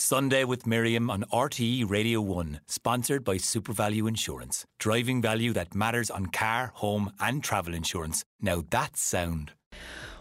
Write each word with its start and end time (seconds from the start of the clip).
Sunday 0.00 0.44
with 0.44 0.64
Miriam 0.64 1.10
on 1.10 1.24
RTE 1.32 1.90
Radio 1.90 2.20
1, 2.20 2.60
sponsored 2.68 3.24
by 3.24 3.34
SuperValu 3.34 4.06
Insurance. 4.06 4.64
Driving 4.78 5.20
value 5.20 5.52
that 5.54 5.74
matters 5.74 6.08
on 6.08 6.26
car, 6.26 6.70
home, 6.74 7.10
and 7.18 7.42
travel 7.42 7.74
insurance. 7.74 8.22
Now 8.40 8.62
that's 8.70 9.02
sound. 9.02 9.54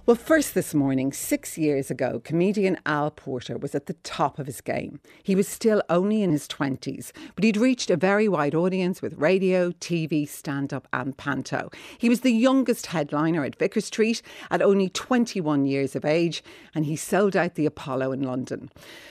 Well, 0.07 0.15
first 0.15 0.53
this 0.53 0.73
morning, 0.73 1.11
six 1.11 1.57
years 1.57 1.91
ago, 1.91 2.21
comedian 2.23 2.77
Al 2.85 3.11
Porter 3.11 3.57
was 3.57 3.75
at 3.75 3.87
the 3.87 3.93
top 4.03 4.39
of 4.39 4.45
his 4.45 4.61
game. 4.61 5.01
He 5.21 5.35
was 5.35 5.49
still 5.49 5.83
only 5.89 6.23
in 6.23 6.31
his 6.31 6.47
20s, 6.47 7.11
but 7.35 7.43
he'd 7.43 7.57
reached 7.57 7.89
a 7.89 7.97
very 7.97 8.29
wide 8.29 8.55
audience 8.55 9.01
with 9.01 9.17
radio, 9.17 9.71
TV, 9.71 10.25
stand 10.25 10.71
up, 10.71 10.87
and 10.93 11.17
panto. 11.17 11.69
He 11.97 12.07
was 12.07 12.21
the 12.21 12.31
youngest 12.31 12.85
headliner 12.85 13.43
at 13.43 13.57
Vicar 13.57 13.81
Street 13.81 14.21
at 14.49 14.61
only 14.61 14.87
21 14.87 15.65
years 15.65 15.93
of 15.93 16.05
age, 16.05 16.41
and 16.73 16.85
he 16.85 16.95
sold 16.95 17.35
out 17.35 17.55
the 17.55 17.65
Apollo 17.65 18.13
in 18.13 18.23
London. 18.23 18.69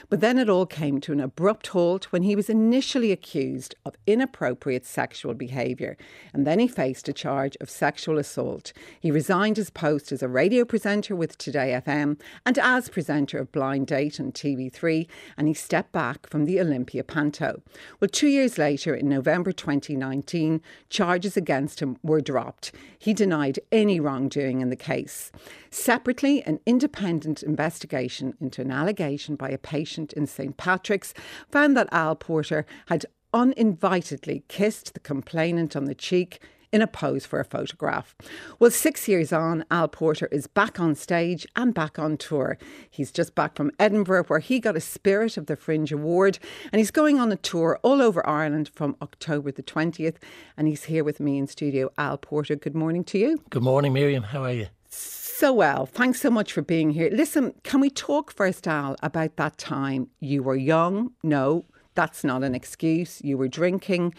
But 0.08 0.22
then 0.22 0.38
it 0.38 0.48
all 0.48 0.64
came 0.64 1.02
to 1.02 1.12
an 1.12 1.20
abrupt 1.20 1.66
halt 1.66 2.10
when 2.10 2.22
he 2.22 2.34
was 2.34 2.48
initially 2.48 3.12
accused 3.12 3.74
of 3.84 3.96
inappropriate 4.06 4.86
sexual 4.86 5.34
behaviour, 5.34 5.98
and 6.32 6.46
then 6.46 6.58
he 6.58 6.66
faced 6.66 7.06
a 7.06 7.12
charge 7.12 7.54
of 7.60 7.68
sexual 7.68 8.16
assault. 8.16 8.72
He 8.98 9.10
resigned 9.10 9.58
his 9.58 9.68
post 9.68 10.10
as 10.10 10.22
a 10.22 10.28
radio 10.28 10.64
presenter 10.64 10.85
presenter 10.86 11.16
with 11.16 11.36
Today 11.36 11.76
FM 11.84 12.16
and 12.44 12.56
as 12.60 12.88
presenter 12.88 13.38
of 13.38 13.50
Blind 13.50 13.88
Date 13.88 14.20
on 14.20 14.30
TV3, 14.30 15.08
and 15.36 15.48
he 15.48 15.52
stepped 15.52 15.90
back 15.90 16.30
from 16.30 16.44
the 16.44 16.60
Olympia 16.60 17.02
Panto. 17.02 17.60
Well, 17.98 18.08
two 18.08 18.28
years 18.28 18.56
later, 18.56 18.94
in 18.94 19.08
November 19.08 19.50
2019, 19.50 20.62
charges 20.88 21.36
against 21.36 21.80
him 21.80 21.96
were 22.04 22.20
dropped. 22.20 22.70
He 23.00 23.12
denied 23.12 23.58
any 23.72 23.98
wrongdoing 23.98 24.60
in 24.60 24.70
the 24.70 24.76
case. 24.76 25.32
Separately, 25.72 26.40
an 26.44 26.60
independent 26.66 27.42
investigation 27.42 28.34
into 28.40 28.62
an 28.62 28.70
allegation 28.70 29.34
by 29.34 29.48
a 29.48 29.58
patient 29.58 30.12
in 30.12 30.28
St 30.28 30.56
Patrick's 30.56 31.14
found 31.50 31.76
that 31.76 31.88
Al 31.90 32.14
Porter 32.14 32.64
had 32.86 33.06
uninvitedly 33.34 34.44
kissed 34.46 34.94
the 34.94 35.00
complainant 35.00 35.74
on 35.74 35.86
the 35.86 35.96
cheek 35.96 36.40
in 36.72 36.82
a 36.82 36.86
pose 36.86 37.26
for 37.26 37.40
a 37.40 37.44
photograph. 37.44 38.14
Well, 38.58 38.70
six 38.70 39.08
years 39.08 39.32
on, 39.32 39.64
Al 39.70 39.88
Porter 39.88 40.28
is 40.32 40.46
back 40.46 40.78
on 40.80 40.94
stage 40.94 41.46
and 41.56 41.74
back 41.74 41.98
on 41.98 42.16
tour. 42.16 42.58
He's 42.90 43.10
just 43.10 43.34
back 43.34 43.56
from 43.56 43.70
Edinburgh, 43.78 44.24
where 44.24 44.38
he 44.38 44.60
got 44.60 44.76
a 44.76 44.80
Spirit 44.80 45.36
of 45.36 45.46
the 45.46 45.56
Fringe 45.56 45.92
Award, 45.92 46.38
and 46.72 46.78
he's 46.78 46.90
going 46.90 47.18
on 47.18 47.32
a 47.32 47.36
tour 47.36 47.78
all 47.82 48.02
over 48.02 48.26
Ireland 48.26 48.70
from 48.74 48.96
October 49.00 49.52
the 49.52 49.62
20th. 49.62 50.16
And 50.56 50.68
he's 50.68 50.84
here 50.84 51.04
with 51.04 51.20
me 51.20 51.38
in 51.38 51.46
studio. 51.46 51.90
Al 51.98 52.18
Porter, 52.18 52.56
good 52.56 52.74
morning 52.74 53.04
to 53.04 53.18
you. 53.18 53.42
Good 53.50 53.62
morning, 53.62 53.92
Miriam. 53.92 54.22
How 54.22 54.44
are 54.44 54.52
you? 54.52 54.66
So 54.88 55.52
well. 55.52 55.84
Thanks 55.84 56.22
so 56.22 56.30
much 56.30 56.52
for 56.52 56.62
being 56.62 56.92
here. 56.92 57.10
Listen, 57.12 57.52
can 57.62 57.80
we 57.80 57.90
talk 57.90 58.32
first, 58.32 58.66
Al, 58.66 58.96
about 59.02 59.36
that 59.36 59.58
time 59.58 60.08
you 60.18 60.42
were 60.42 60.56
young? 60.56 61.12
No, 61.22 61.66
that's 61.96 62.22
not 62.22 62.44
an 62.44 62.54
excuse. 62.54 63.20
You 63.24 63.36
were 63.36 63.48
drinking, 63.48 64.14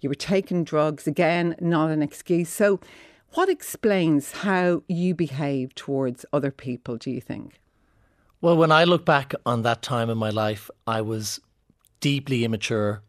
you 0.00 0.08
were 0.08 0.14
taking 0.14 0.62
drugs, 0.62 1.06
again, 1.06 1.56
not 1.60 1.90
an 1.90 2.02
excuse. 2.02 2.48
So, 2.48 2.80
what 3.34 3.48
explains 3.48 4.32
how 4.32 4.82
you 4.88 5.14
behave 5.14 5.74
towards 5.74 6.26
other 6.32 6.50
people, 6.50 6.98
do 6.98 7.10
you 7.10 7.20
think? 7.20 7.58
Well, 8.42 8.56
when 8.56 8.70
I 8.70 8.84
look 8.84 9.06
back 9.06 9.34
on 9.46 9.62
that 9.62 9.82
time 9.82 10.10
in 10.10 10.18
my 10.18 10.30
life, 10.30 10.70
I 10.86 11.00
was 11.00 11.40
deeply 12.00 12.44
immature, 12.44 13.00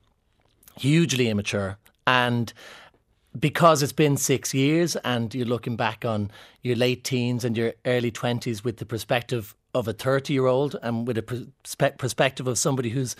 hugely 0.77 1.27
immature. 1.27 1.77
And 2.07 2.53
because 3.37 3.81
it's 3.83 3.91
been 3.91 4.15
six 4.15 4.53
years 4.53 4.95
and 4.97 5.33
you're 5.33 5.45
looking 5.45 5.75
back 5.75 6.05
on 6.05 6.31
your 6.61 6.75
late 6.75 7.03
teens 7.03 7.43
and 7.43 7.57
your 7.57 7.73
early 7.85 8.11
20s 8.11 8.63
with 8.63 8.77
the 8.77 8.85
perspective 8.85 9.55
of 9.73 9.87
a 9.87 9.93
30 9.93 10.33
year 10.33 10.45
old 10.45 10.75
and 10.83 11.07
with 11.07 11.17
a 11.17 11.23
perspective 11.97 12.47
of 12.47 12.57
somebody 12.57 12.89
who's 12.89 13.15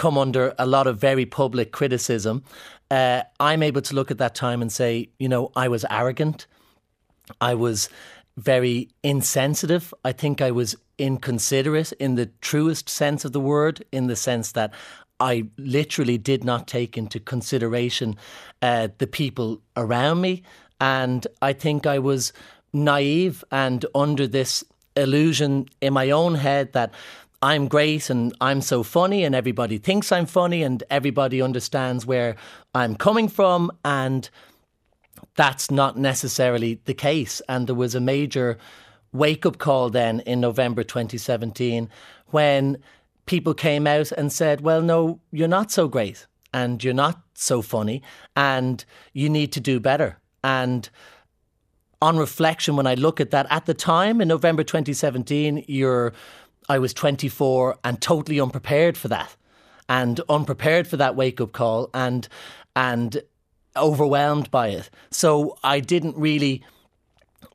come 0.00 0.16
under 0.16 0.54
a 0.58 0.64
lot 0.64 0.86
of 0.86 0.98
very 0.98 1.26
public 1.26 1.72
criticism, 1.72 2.42
uh, 2.90 3.22
I'm 3.38 3.62
able 3.62 3.82
to 3.82 3.94
look 3.94 4.10
at 4.10 4.16
that 4.16 4.34
time 4.34 4.62
and 4.62 4.72
say, 4.72 5.10
you 5.18 5.28
know, 5.28 5.52
I 5.54 5.68
was 5.68 5.84
arrogant. 5.90 6.46
I 7.38 7.52
was 7.54 7.90
very 8.38 8.88
insensitive. 9.02 9.92
I 10.02 10.12
think 10.12 10.40
I 10.40 10.52
was 10.52 10.74
inconsiderate 10.96 11.92
in 12.00 12.14
the 12.14 12.30
truest 12.40 12.88
sense 12.88 13.26
of 13.26 13.32
the 13.32 13.40
word, 13.40 13.84
in 13.92 14.06
the 14.06 14.16
sense 14.16 14.52
that 14.52 14.72
I 15.20 15.44
literally 15.58 16.16
did 16.16 16.44
not 16.44 16.66
take 16.66 16.96
into 16.96 17.20
consideration 17.20 18.16
uh, 18.62 18.88
the 18.96 19.06
people 19.06 19.60
around 19.76 20.22
me. 20.22 20.42
And 20.80 21.26
I 21.42 21.52
think 21.52 21.84
I 21.86 21.98
was 21.98 22.32
naive 22.72 23.44
and 23.52 23.84
under 23.94 24.26
this 24.26 24.64
illusion 24.96 25.66
in 25.82 25.92
my 25.92 26.10
own 26.10 26.36
head 26.36 26.72
that 26.72 26.94
I'm 27.42 27.68
great 27.68 28.10
and 28.10 28.34
I'm 28.40 28.60
so 28.60 28.82
funny 28.82 29.24
and 29.24 29.34
everybody 29.34 29.78
thinks 29.78 30.12
I'm 30.12 30.26
funny 30.26 30.62
and 30.62 30.82
everybody 30.90 31.40
understands 31.40 32.04
where 32.04 32.36
I'm 32.74 32.96
coming 32.96 33.28
from. 33.28 33.70
And 33.82 34.28
that's 35.36 35.70
not 35.70 35.96
necessarily 35.96 36.80
the 36.84 36.92
case. 36.92 37.40
And 37.48 37.66
there 37.66 37.74
was 37.74 37.94
a 37.94 38.00
major 38.00 38.58
wake 39.12 39.46
up 39.46 39.58
call 39.58 39.90
then 39.90 40.20
in 40.20 40.40
November 40.40 40.82
2017 40.82 41.88
when 42.26 42.78
people 43.26 43.54
came 43.54 43.86
out 43.86 44.12
and 44.12 44.32
said 44.32 44.60
well 44.60 44.80
no 44.82 45.20
you're 45.32 45.48
not 45.48 45.72
so 45.72 45.88
great 45.88 46.26
and 46.54 46.84
you're 46.84 46.94
not 46.94 47.20
so 47.34 47.60
funny 47.60 48.02
and 48.36 48.84
you 49.12 49.28
need 49.28 49.52
to 49.52 49.60
do 49.60 49.80
better. 49.80 50.18
And 50.44 50.88
on 52.02 52.18
reflection 52.18 52.76
when 52.76 52.86
I 52.86 52.94
look 52.94 53.20
at 53.20 53.30
that 53.30 53.46
at 53.50 53.66
the 53.66 53.74
time 53.74 54.20
in 54.20 54.28
November 54.28 54.62
2017 54.62 55.64
you're 55.66 56.12
I 56.70 56.78
was 56.78 56.94
24 56.94 57.78
and 57.82 58.00
totally 58.00 58.38
unprepared 58.38 58.96
for 58.96 59.08
that, 59.08 59.34
and 59.88 60.20
unprepared 60.28 60.86
for 60.86 60.96
that 60.98 61.16
wake 61.16 61.40
up 61.40 61.50
call, 61.50 61.90
and 61.92 62.28
and 62.76 63.20
overwhelmed 63.76 64.52
by 64.52 64.68
it. 64.68 64.88
So 65.10 65.58
I 65.64 65.80
didn't 65.80 66.16
really 66.16 66.62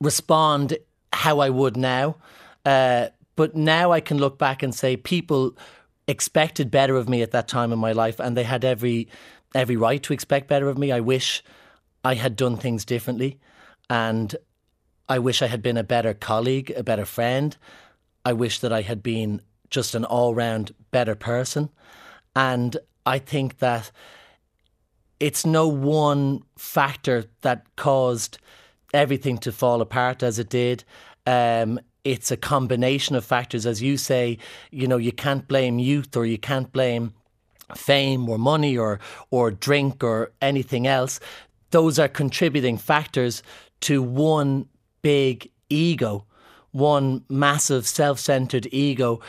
respond 0.02 0.78
how 1.14 1.40
I 1.40 1.50
would 1.50 1.78
now. 1.78 2.18
Uh, 2.66 3.08
but 3.38 3.56
now 3.56 3.94
I 3.94 4.02
can 4.02 4.18
look 4.18 4.38
back 4.38 4.62
and 4.62 4.76
say 4.76 4.98
people 4.98 5.58
expected 6.10 6.70
better 6.70 6.98
of 6.98 7.08
me 7.08 7.22
at 7.22 7.32
that 7.32 7.48
time 7.48 7.72
in 7.72 7.80
my 7.80 7.94
life, 7.94 8.20
and 8.20 8.36
they 8.36 8.44
had 8.44 8.66
every 8.66 9.08
every 9.54 9.78
right 9.78 10.04
to 10.04 10.12
expect 10.12 10.50
better 10.50 10.68
of 10.68 10.78
me. 10.78 10.92
I 10.92 11.00
wish 11.00 11.42
I 12.04 12.16
had 12.16 12.36
done 12.36 12.58
things 12.58 12.84
differently, 12.84 13.40
and 13.90 14.36
I 15.08 15.20
wish 15.20 15.42
I 15.42 15.48
had 15.48 15.62
been 15.62 15.78
a 15.78 15.86
better 15.86 16.14
colleague, 16.14 16.74
a 16.76 16.84
better 16.84 17.06
friend, 17.06 17.56
I 18.26 18.34
wish 18.34 18.60
that 18.60 18.74
I 18.74 18.82
had 18.82 19.04
been 19.04 19.42
just 19.70 19.96
an 19.96 20.04
all 20.04 20.34
round 20.34 20.74
better 20.92 21.16
person. 21.16 21.70
And 22.36 22.76
I 23.06 23.20
think 23.20 23.60
that 23.60 23.92
it's 25.20 25.46
no 25.46 25.68
one 25.68 26.44
factor 26.58 27.26
that 27.42 27.66
caused 27.76 28.40
everything 28.94 29.38
to 29.40 29.52
fall 29.52 29.82
apart 29.82 30.24
as 30.24 30.40
it 30.40 30.50
did. 30.50 30.84
Um, 31.26 31.80
it's 32.04 32.32
a 32.32 32.38
combination 32.38 33.16
of 33.16 33.24
factors. 33.24 33.66
As 33.66 33.82
you 33.82 33.98
say, 33.98 34.38
you 34.72 34.88
know, 34.88 34.98
you 34.98 35.12
can't 35.12 35.48
blame 35.48 35.80
youth 35.80 36.16
or 36.18 36.26
you 36.26 36.38
can't 36.38 36.72
blame 36.72 37.14
fame 37.76 38.30
or 38.30 38.38
money 38.38 38.78
or 38.78 39.00
or 39.32 39.52
drink 39.52 40.04
or 40.04 40.32
anything 40.42 40.86
else. 40.86 41.20
Those 41.72 41.98
are 41.98 42.08
contributing 42.08 42.78
factors 42.78 43.42
to 43.82 44.02
one 44.02 44.68
big 45.02 45.50
ego 45.70 46.26
one 46.76 47.24
massive 47.30 47.88
self 47.88 48.20
centered 48.20 48.68
ego 48.70 49.22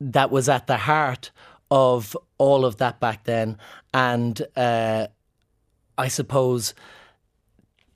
that 0.00 0.30
was 0.30 0.48
at 0.48 0.68
the 0.68 0.76
heart 0.76 1.32
of 1.68 2.16
all 2.38 2.64
of 2.64 2.76
that 2.76 3.00
back 3.00 3.24
then. 3.24 3.58
And 3.92 4.40
uh, 4.56 5.08
I 5.98 6.08
suppose 6.08 6.74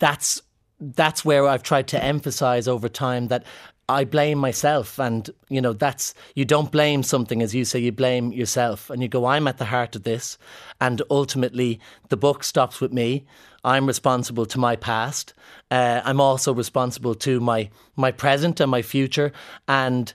that's 0.00 0.42
that's 0.80 1.24
where 1.24 1.46
I've 1.46 1.62
tried 1.62 1.86
to 1.88 2.02
emphasize 2.02 2.66
over 2.66 2.88
time 2.88 3.28
that 3.28 3.44
I 3.88 4.04
blame 4.04 4.38
myself. 4.38 4.98
And, 4.98 5.30
you 5.48 5.60
know, 5.60 5.72
that's, 5.72 6.12
you 6.34 6.44
don't 6.44 6.72
blame 6.72 7.02
something, 7.02 7.40
as 7.40 7.54
you 7.54 7.64
say, 7.64 7.78
you 7.78 7.92
blame 7.92 8.32
yourself. 8.32 8.90
And 8.90 9.00
you 9.00 9.08
go, 9.08 9.24
I'm 9.24 9.46
at 9.46 9.58
the 9.58 9.64
heart 9.66 9.94
of 9.94 10.02
this. 10.02 10.36
And 10.80 11.00
ultimately, 11.08 11.80
the 12.08 12.16
book 12.16 12.42
stops 12.42 12.80
with 12.80 12.92
me. 12.92 13.24
I'm 13.66 13.84
responsible 13.84 14.46
to 14.46 14.58
my 14.58 14.76
past. 14.76 15.34
Uh, 15.72 16.00
I'm 16.04 16.20
also 16.20 16.54
responsible 16.54 17.16
to 17.16 17.40
my 17.40 17.68
my 17.96 18.12
present 18.12 18.60
and 18.60 18.70
my 18.70 18.82
future. 18.82 19.32
And 19.66 20.14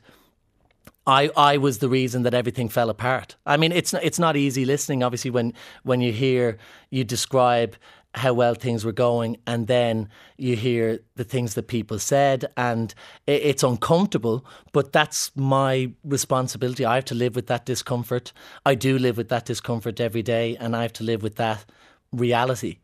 I 1.06 1.30
I 1.36 1.58
was 1.58 1.80
the 1.80 1.90
reason 1.90 2.24
that 2.24 2.34
everything 2.34 2.70
fell 2.70 2.90
apart. 2.90 3.36
I 3.46 3.58
mean, 3.58 3.74
it's 3.74 3.94
it's 3.94 4.20
not 4.20 4.38
easy 4.38 4.64
listening. 4.64 5.04
Obviously, 5.04 5.32
when 5.32 5.54
when 5.84 6.00
you 6.00 6.14
hear 6.14 6.58
you 6.90 7.04
describe 7.04 7.76
how 8.14 8.34
well 8.34 8.54
things 8.56 8.86
were 8.86 8.94
going, 8.94 9.38
and 9.46 9.68
then 9.68 10.08
you 10.38 10.56
hear 10.56 11.00
the 11.16 11.24
things 11.26 11.54
that 11.56 11.68
people 11.68 12.00
said, 12.00 12.46
and 12.56 12.94
it's 13.28 13.64
uncomfortable. 13.64 14.46
But 14.72 14.94
that's 14.94 15.32
my 15.36 15.92
responsibility. 16.06 16.86
I 16.86 16.96
have 16.96 17.06
to 17.06 17.16
live 17.16 17.36
with 17.36 17.48
that 17.48 17.66
discomfort. 17.66 18.32
I 18.66 18.76
do 18.76 18.98
live 18.98 19.18
with 19.18 19.30
that 19.30 19.46
discomfort 19.46 20.00
every 20.00 20.24
day, 20.24 20.56
and 20.58 20.74
I 20.74 20.84
have 20.84 20.94
to 20.94 21.04
live 21.04 21.22
with 21.22 21.36
that 21.36 21.66
reality. 22.14 22.78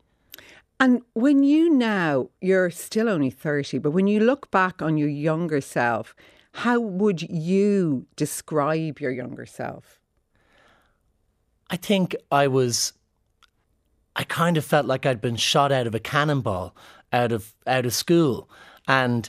And 0.80 1.02
when 1.12 1.42
you 1.42 1.70
now, 1.70 2.30
you're 2.40 2.70
still 2.70 3.08
only 3.08 3.30
30, 3.30 3.78
but 3.78 3.90
when 3.90 4.06
you 4.06 4.20
look 4.20 4.50
back 4.50 4.80
on 4.80 4.96
your 4.96 5.08
younger 5.08 5.60
self, 5.60 6.14
how 6.52 6.78
would 6.78 7.22
you 7.22 8.06
describe 8.16 9.00
your 9.00 9.10
younger 9.10 9.46
self? 9.46 10.00
I 11.70 11.76
think 11.76 12.16
I 12.30 12.46
was. 12.48 12.92
I 14.16 14.24
kind 14.24 14.56
of 14.56 14.64
felt 14.64 14.86
like 14.86 15.06
I'd 15.06 15.20
been 15.20 15.36
shot 15.36 15.70
out 15.70 15.86
of 15.86 15.94
a 15.94 16.00
cannonball 16.00 16.74
out 17.12 17.30
of 17.30 17.54
out 17.66 17.86
of 17.86 17.92
school, 17.92 18.48
and 18.86 19.28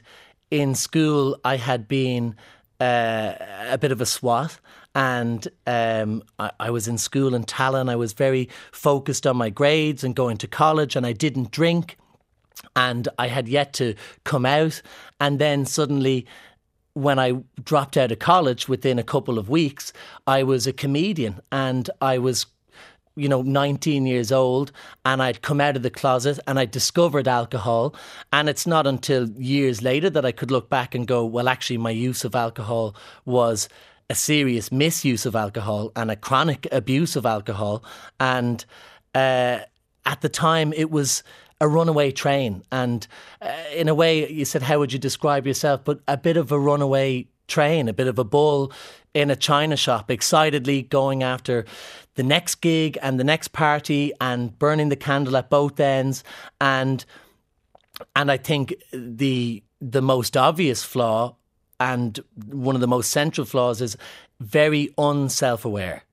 in 0.50 0.74
school 0.76 1.40
I 1.44 1.58
had 1.58 1.88
been 1.88 2.36
uh, 2.80 3.34
a 3.70 3.78
bit 3.78 3.92
of 3.92 4.02
a 4.02 4.06
swat. 4.06 4.60
And 4.96 5.48
um, 5.68 6.24
I, 6.40 6.52
I, 6.60 6.70
was 6.72 6.88
in 6.88 6.98
school 6.98 7.36
in 7.36 7.44
Tallaght. 7.44 7.90
I 7.90 7.96
was 7.96 8.14
very 8.14 8.50
focused 8.72 9.28
on 9.28 9.38
my 9.38 9.50
grades 9.50 10.04
and 10.04 10.16
going 10.16 10.38
to 10.38 10.48
college, 10.48 10.96
and 10.96 11.06
I 11.06 11.14
didn't 11.14 11.52
drink. 11.52 11.98
And 12.76 13.08
I 13.18 13.28
had 13.28 13.48
yet 13.48 13.74
to 13.74 13.96
come 14.24 14.46
out. 14.46 14.82
And 15.20 15.40
then 15.40 15.66
suddenly, 15.66 16.26
when 16.94 17.20
I 17.20 17.44
dropped 17.64 17.98
out 17.98 18.12
of 18.12 18.20
college 18.20 18.68
within 18.68 19.00
a 19.00 19.04
couple 19.04 19.38
of 19.38 19.50
weeks, 19.50 19.94
I 20.28 20.44
was 20.44 20.68
a 20.68 20.74
comedian 20.74 21.40
and 21.52 21.90
I 22.02 22.18
was 22.18 22.46
you 23.20 23.28
know, 23.28 23.42
19 23.42 24.06
years 24.06 24.32
old 24.32 24.72
and 25.04 25.22
I'd 25.22 25.42
come 25.42 25.60
out 25.60 25.76
of 25.76 25.84
the 25.84 25.90
closet 25.90 26.40
and 26.48 26.58
I 26.58 26.66
discovered 26.66 27.28
alcohol. 27.28 27.94
And 28.32 28.48
it's 28.48 28.66
not 28.66 28.88
until 28.88 29.30
years 29.32 29.82
later 29.82 30.10
that 30.12 30.26
I 30.26 30.32
could 30.32 30.52
look 30.52 30.70
back 30.70 30.96
and 30.96 31.06
go, 31.06 31.26
well, 31.26 31.50
actually, 31.50 31.78
my 31.78 31.92
use 31.92 32.24
of 32.24 32.34
alcohol 32.34 32.96
was 33.26 33.68
a 34.10 34.16
serious 34.16 34.72
misuse 34.72 35.26
of 35.26 35.36
alcohol 35.36 35.92
and 35.96 36.10
a 36.10 36.16
chronic 36.16 36.68
abuse 36.72 37.16
of 37.16 37.26
alcohol. 37.26 37.84
And 38.20 38.66
uh, 39.14 39.60
at 40.06 40.22
the 40.22 40.30
time, 40.30 40.74
it 40.74 40.90
was 40.90 41.24
a 41.62 41.68
runaway 41.68 42.12
train. 42.12 42.64
And 42.72 43.06
uh, 43.42 43.54
in 43.76 43.88
a 43.88 43.96
way, 43.96 44.30
you 44.32 44.46
said, 44.46 44.62
how 44.62 44.80
would 44.80 44.94
you 44.94 45.00
describe 45.00 45.46
yourself? 45.46 45.84
But 45.84 46.00
a 46.08 46.18
bit 46.18 46.38
of 46.38 46.52
a 46.52 46.60
runaway 46.60 47.28
train, 47.48 47.88
a 47.88 47.94
bit 47.94 48.08
of 48.08 48.18
a 48.18 48.24
bull 48.24 48.72
in 49.14 49.30
a 49.30 49.36
china 49.36 49.76
shop, 49.76 50.10
excitedly 50.10 50.84
going 50.84 51.24
after 51.24 51.66
the 52.16 52.24
next 52.24 52.56
gig 52.56 52.98
and 53.02 53.20
the 53.20 53.24
next 53.24 53.50
party 53.50 54.12
and 54.20 54.58
burning 54.58 54.90
the 54.90 54.96
candle 54.96 55.38
at 55.38 55.50
both 55.50 55.80
ends 55.80 56.24
and 56.60 57.06
and 58.16 58.32
I 58.32 58.38
think 58.38 58.76
the 58.92 59.64
the 59.82 60.02
most 60.02 60.36
obvious 60.36 60.84
flaw 60.84 61.36
and 61.80 62.20
one 62.46 62.76
of 62.76 62.82
the 62.82 62.88
most 62.88 63.12
central 63.12 63.46
flaws 63.46 63.82
is 63.82 63.98
very 64.40 64.94
unself-aware. 64.98 66.04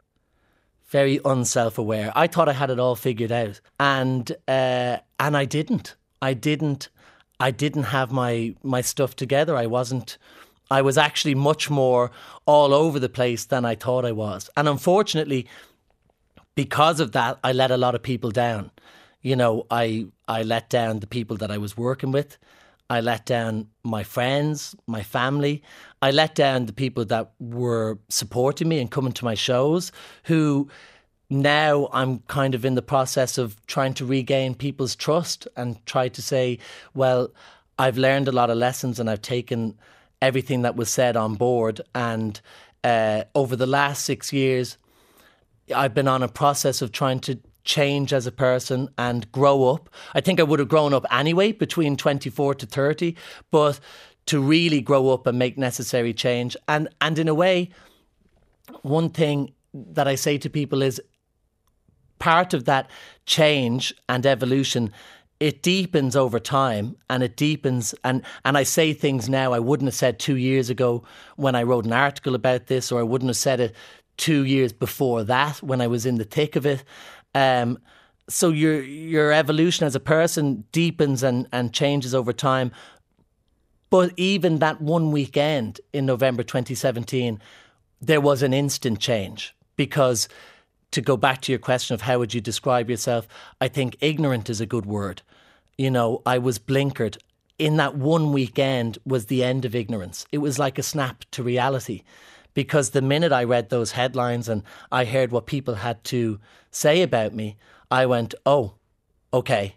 Very 0.88 1.20
unself-aware. 1.24 2.12
I 2.14 2.26
thought 2.26 2.48
I 2.48 2.52
had 2.52 2.70
it 2.70 2.78
all 2.78 2.94
figured 2.94 3.32
out. 3.32 3.60
And 3.80 4.30
uh, 4.46 4.98
and 5.18 5.36
I 5.36 5.44
didn't. 5.44 5.96
I 6.22 6.34
didn't 6.34 6.88
I 7.40 7.50
didn't 7.50 7.84
have 7.84 8.12
my 8.12 8.54
my 8.62 8.80
stuff 8.80 9.16
together. 9.16 9.56
I 9.56 9.66
wasn't 9.66 10.18
I 10.70 10.82
was 10.82 10.98
actually 10.98 11.34
much 11.34 11.70
more 11.70 12.10
all 12.46 12.72
over 12.72 12.98
the 12.98 13.08
place 13.08 13.44
than 13.44 13.64
I 13.64 13.74
thought 13.74 14.04
I 14.04 14.12
was. 14.12 14.48
And 14.56 14.68
unfortunately 14.68 15.46
because 16.54 17.00
of 17.00 17.12
that, 17.12 17.38
I 17.44 17.52
let 17.52 17.70
a 17.70 17.76
lot 17.76 17.94
of 17.94 18.02
people 18.02 18.30
down. 18.30 18.70
You 19.22 19.36
know, 19.36 19.66
I 19.70 20.06
I 20.26 20.42
let 20.42 20.70
down 20.70 21.00
the 21.00 21.06
people 21.06 21.36
that 21.38 21.50
I 21.50 21.58
was 21.58 21.76
working 21.76 22.12
with. 22.12 22.38
I 22.88 23.00
let 23.00 23.26
down 23.26 23.68
my 23.82 24.04
friends, 24.04 24.76
my 24.86 25.02
family. 25.02 25.62
I 26.02 26.12
let 26.12 26.34
down 26.34 26.66
the 26.66 26.72
people 26.72 27.04
that 27.06 27.32
were 27.40 27.98
supporting 28.08 28.68
me 28.68 28.78
and 28.78 28.90
coming 28.90 29.12
to 29.12 29.24
my 29.24 29.34
shows 29.34 29.90
who 30.24 30.68
now 31.28 31.88
I'm 31.92 32.20
kind 32.20 32.54
of 32.54 32.64
in 32.64 32.76
the 32.76 32.82
process 32.82 33.38
of 33.38 33.64
trying 33.66 33.94
to 33.94 34.06
regain 34.06 34.54
people's 34.54 34.94
trust 34.94 35.48
and 35.56 35.84
try 35.86 36.08
to 36.08 36.22
say, 36.22 36.58
well, 36.94 37.32
I've 37.78 37.98
learned 37.98 38.28
a 38.28 38.32
lot 38.32 38.50
of 38.50 38.56
lessons 38.56 39.00
and 39.00 39.10
I've 39.10 39.22
taken 39.22 39.76
everything 40.22 40.62
that 40.62 40.76
was 40.76 40.88
said 40.88 41.16
on 41.16 41.34
board. 41.34 41.80
And 41.94 42.40
uh, 42.84 43.24
over 43.34 43.56
the 43.56 43.66
last 43.66 44.04
six 44.04 44.32
years, 44.32 44.78
I've 45.74 45.94
been 45.94 46.08
on 46.08 46.22
a 46.22 46.28
process 46.28 46.80
of 46.80 46.92
trying 46.92 47.20
to 47.20 47.40
change 47.66 48.12
as 48.12 48.26
a 48.26 48.32
person 48.32 48.88
and 48.96 49.30
grow 49.32 49.68
up. 49.68 49.90
I 50.14 50.20
think 50.22 50.40
I 50.40 50.44
would 50.44 50.58
have 50.58 50.68
grown 50.68 50.94
up 50.94 51.04
anyway 51.10 51.52
between 51.52 51.96
24 51.96 52.54
to 52.54 52.66
30, 52.66 53.14
but 53.50 53.78
to 54.26 54.40
really 54.40 54.80
grow 54.80 55.10
up 55.10 55.26
and 55.26 55.38
make 55.38 55.58
necessary 55.58 56.14
change. 56.14 56.56
And 56.66 56.88
and 57.00 57.18
in 57.18 57.28
a 57.28 57.34
way, 57.34 57.70
one 58.82 59.10
thing 59.10 59.52
that 59.74 60.08
I 60.08 60.14
say 60.14 60.38
to 60.38 60.48
people 60.48 60.82
is 60.82 61.00
part 62.18 62.54
of 62.54 62.64
that 62.64 62.90
change 63.26 63.92
and 64.08 64.24
evolution 64.24 64.90
it 65.38 65.62
deepens 65.62 66.16
over 66.16 66.38
time 66.40 66.96
and 67.10 67.22
it 67.22 67.36
deepens 67.36 67.94
and 68.04 68.22
and 68.44 68.56
I 68.56 68.62
say 68.62 68.94
things 68.94 69.28
now 69.28 69.52
I 69.52 69.58
wouldn't 69.58 69.88
have 69.88 69.94
said 69.94 70.18
2 70.18 70.36
years 70.36 70.70
ago 70.70 71.04
when 71.36 71.54
I 71.54 71.62
wrote 71.62 71.84
an 71.84 71.92
article 71.92 72.34
about 72.34 72.68
this 72.68 72.90
or 72.90 73.00
I 73.00 73.02
wouldn't 73.02 73.28
have 73.28 73.36
said 73.36 73.60
it 73.60 73.74
two 74.16 74.44
years 74.44 74.72
before 74.72 75.24
that 75.24 75.62
when 75.62 75.80
I 75.80 75.86
was 75.86 76.06
in 76.06 76.16
the 76.16 76.24
thick 76.24 76.56
of 76.56 76.64
it. 76.64 76.82
Um, 77.36 77.78
so 78.28 78.48
your 78.48 78.82
your 78.82 79.30
evolution 79.30 79.86
as 79.86 79.94
a 79.94 80.00
person 80.00 80.64
deepens 80.72 81.22
and, 81.22 81.46
and 81.52 81.72
changes 81.72 82.14
over 82.14 82.32
time. 82.32 82.72
But 83.90 84.12
even 84.16 84.58
that 84.58 84.80
one 84.80 85.12
weekend 85.12 85.80
in 85.92 86.06
November 86.06 86.42
2017, 86.42 87.40
there 88.00 88.20
was 88.20 88.42
an 88.42 88.54
instant 88.54 88.98
change 89.00 89.54
because 89.76 90.28
to 90.90 91.00
go 91.00 91.16
back 91.16 91.42
to 91.42 91.52
your 91.52 91.58
question 91.58 91.94
of 91.94 92.00
how 92.02 92.18
would 92.18 92.32
you 92.32 92.40
describe 92.40 92.88
yourself, 92.88 93.28
I 93.60 93.68
think 93.68 93.96
ignorant 94.00 94.48
is 94.48 94.60
a 94.60 94.66
good 94.66 94.86
word. 94.86 95.20
You 95.76 95.90
know, 95.90 96.22
I 96.24 96.38
was 96.38 96.58
blinkered. 96.58 97.18
In 97.58 97.76
that 97.76 97.96
one 97.96 98.32
weekend 98.32 98.98
was 99.04 99.26
the 99.26 99.44
end 99.44 99.64
of 99.64 99.74
ignorance. 99.74 100.26
It 100.32 100.38
was 100.38 100.58
like 100.58 100.78
a 100.78 100.82
snap 100.82 101.24
to 101.32 101.42
reality 101.42 102.02
because 102.56 102.90
the 102.90 103.02
minute 103.02 103.32
I 103.32 103.44
read 103.44 103.68
those 103.68 103.92
headlines 103.92 104.48
and 104.48 104.62
I 104.90 105.04
heard 105.04 105.30
what 105.30 105.44
people 105.44 105.74
had 105.74 106.02
to 106.04 106.40
say 106.70 107.02
about 107.02 107.34
me, 107.34 107.58
I 107.90 108.06
went, 108.06 108.34
oh, 108.46 108.76
okay, 109.30 109.76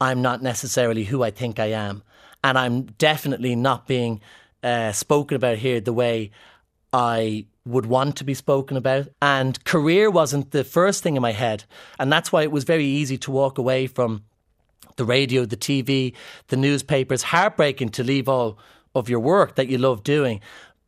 I'm 0.00 0.20
not 0.20 0.42
necessarily 0.42 1.04
who 1.04 1.22
I 1.22 1.30
think 1.30 1.60
I 1.60 1.66
am. 1.66 2.02
And 2.42 2.58
I'm 2.58 2.82
definitely 2.82 3.54
not 3.54 3.86
being 3.86 4.20
uh, 4.64 4.90
spoken 4.90 5.36
about 5.36 5.58
here 5.58 5.80
the 5.80 5.92
way 5.92 6.32
I 6.92 7.46
would 7.64 7.86
want 7.86 8.16
to 8.16 8.24
be 8.24 8.34
spoken 8.34 8.76
about. 8.76 9.06
And 9.22 9.64
career 9.64 10.10
wasn't 10.10 10.50
the 10.50 10.64
first 10.64 11.04
thing 11.04 11.14
in 11.14 11.22
my 11.22 11.32
head. 11.32 11.62
And 12.00 12.12
that's 12.12 12.32
why 12.32 12.42
it 12.42 12.50
was 12.50 12.64
very 12.64 12.86
easy 12.86 13.18
to 13.18 13.30
walk 13.30 13.56
away 13.56 13.86
from 13.86 14.24
the 14.96 15.04
radio, 15.04 15.44
the 15.44 15.56
TV, 15.56 16.16
the 16.48 16.56
newspapers. 16.56 17.22
Heartbreaking 17.22 17.90
to 17.90 18.02
leave 18.02 18.28
all 18.28 18.58
of 18.96 19.08
your 19.08 19.20
work 19.20 19.54
that 19.54 19.68
you 19.68 19.78
love 19.78 20.02
doing. 20.02 20.40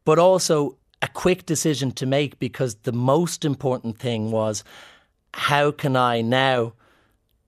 But 0.04 0.18
also, 0.18 0.78
a 1.02 1.08
quick 1.08 1.44
decision 1.44 1.90
to 1.93 2.06
make 2.06 2.38
because 2.38 2.76
the 2.76 2.93
most 2.93 3.44
important 3.44 3.99
thing 3.99 4.31
was 4.31 4.64
how 5.34 5.72
can 5.72 5.96
I 5.96 6.23
now, 6.23 6.75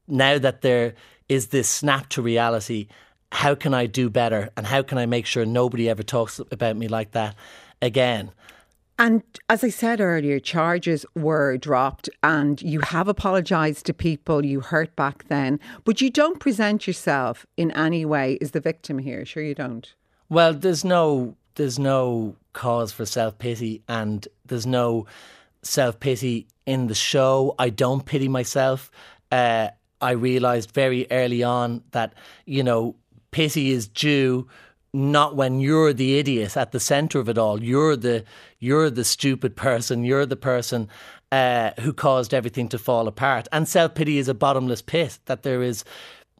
now 0.08 0.38
that 0.38 0.62
there 0.62 0.94
is 1.28 1.48
this 1.48 1.68
snap 1.68 2.08
to 2.10 2.22
reality, 2.22 2.88
how 3.32 3.54
can 3.54 3.72
I 3.72 3.86
do 3.86 4.10
better 4.10 4.50
and 4.56 4.66
how 4.66 4.82
can 4.82 4.98
I 4.98 5.06
make 5.06 5.24
sure 5.24 5.46
nobody 5.46 5.88
ever 5.88 6.02
talks 6.02 6.40
about 6.50 6.76
me 6.76 6.88
like 6.88 7.12
that 7.12 7.36
again? 7.80 8.32
And 8.96 9.22
as 9.48 9.64
I 9.64 9.70
said 9.70 10.00
earlier, 10.00 10.38
charges 10.38 11.04
were 11.16 11.56
dropped 11.56 12.08
and 12.22 12.62
you 12.62 12.80
have 12.80 13.08
apologised 13.08 13.86
to 13.86 13.94
people 13.94 14.44
you 14.44 14.60
hurt 14.60 14.94
back 14.94 15.26
then, 15.28 15.58
but 15.84 16.00
you 16.00 16.10
don't 16.10 16.38
present 16.38 16.86
yourself 16.86 17.44
in 17.56 17.72
any 17.72 18.04
way 18.04 18.38
as 18.40 18.52
the 18.52 18.60
victim 18.60 18.98
here. 18.98 19.24
Sure, 19.24 19.42
you 19.42 19.54
don't. 19.54 19.94
Well, 20.28 20.54
there's 20.54 20.84
no 20.84 21.36
there's 21.56 21.78
no 21.78 22.36
cause 22.54 22.92
for 22.92 23.04
self 23.04 23.38
pity 23.38 23.82
and 23.86 24.26
there's 24.46 24.66
no 24.66 25.06
self 25.62 26.00
pity 26.00 26.46
in 26.64 26.86
the 26.86 26.94
show. 26.94 27.54
I 27.58 27.68
don't 27.68 28.04
pity 28.06 28.28
myself. 28.28 28.90
Uh, 29.30 29.68
I 30.00 30.12
realized 30.12 30.72
very 30.72 31.06
early 31.10 31.42
on 31.42 31.82
that, 31.90 32.14
you 32.46 32.62
know, 32.62 32.96
pity 33.30 33.70
is 33.70 33.88
due 33.88 34.48
not 34.92 35.34
when 35.34 35.58
you're 35.60 35.92
the 35.92 36.18
idiot 36.18 36.56
at 36.56 36.70
the 36.70 36.78
center 36.78 37.18
of 37.18 37.28
it 37.28 37.36
all. 37.36 37.62
You're 37.62 37.96
the 37.96 38.24
you're 38.60 38.90
the 38.90 39.04
stupid 39.04 39.56
person. 39.56 40.04
You're 40.04 40.24
the 40.24 40.36
person 40.36 40.88
uh, 41.32 41.72
who 41.80 41.92
caused 41.92 42.32
everything 42.32 42.68
to 42.68 42.78
fall 42.78 43.08
apart. 43.08 43.48
And 43.50 43.68
self 43.68 43.94
pity 43.94 44.18
is 44.18 44.28
a 44.28 44.34
bottomless 44.34 44.82
pit. 44.82 45.18
That 45.26 45.42
there 45.42 45.62
is 45.62 45.84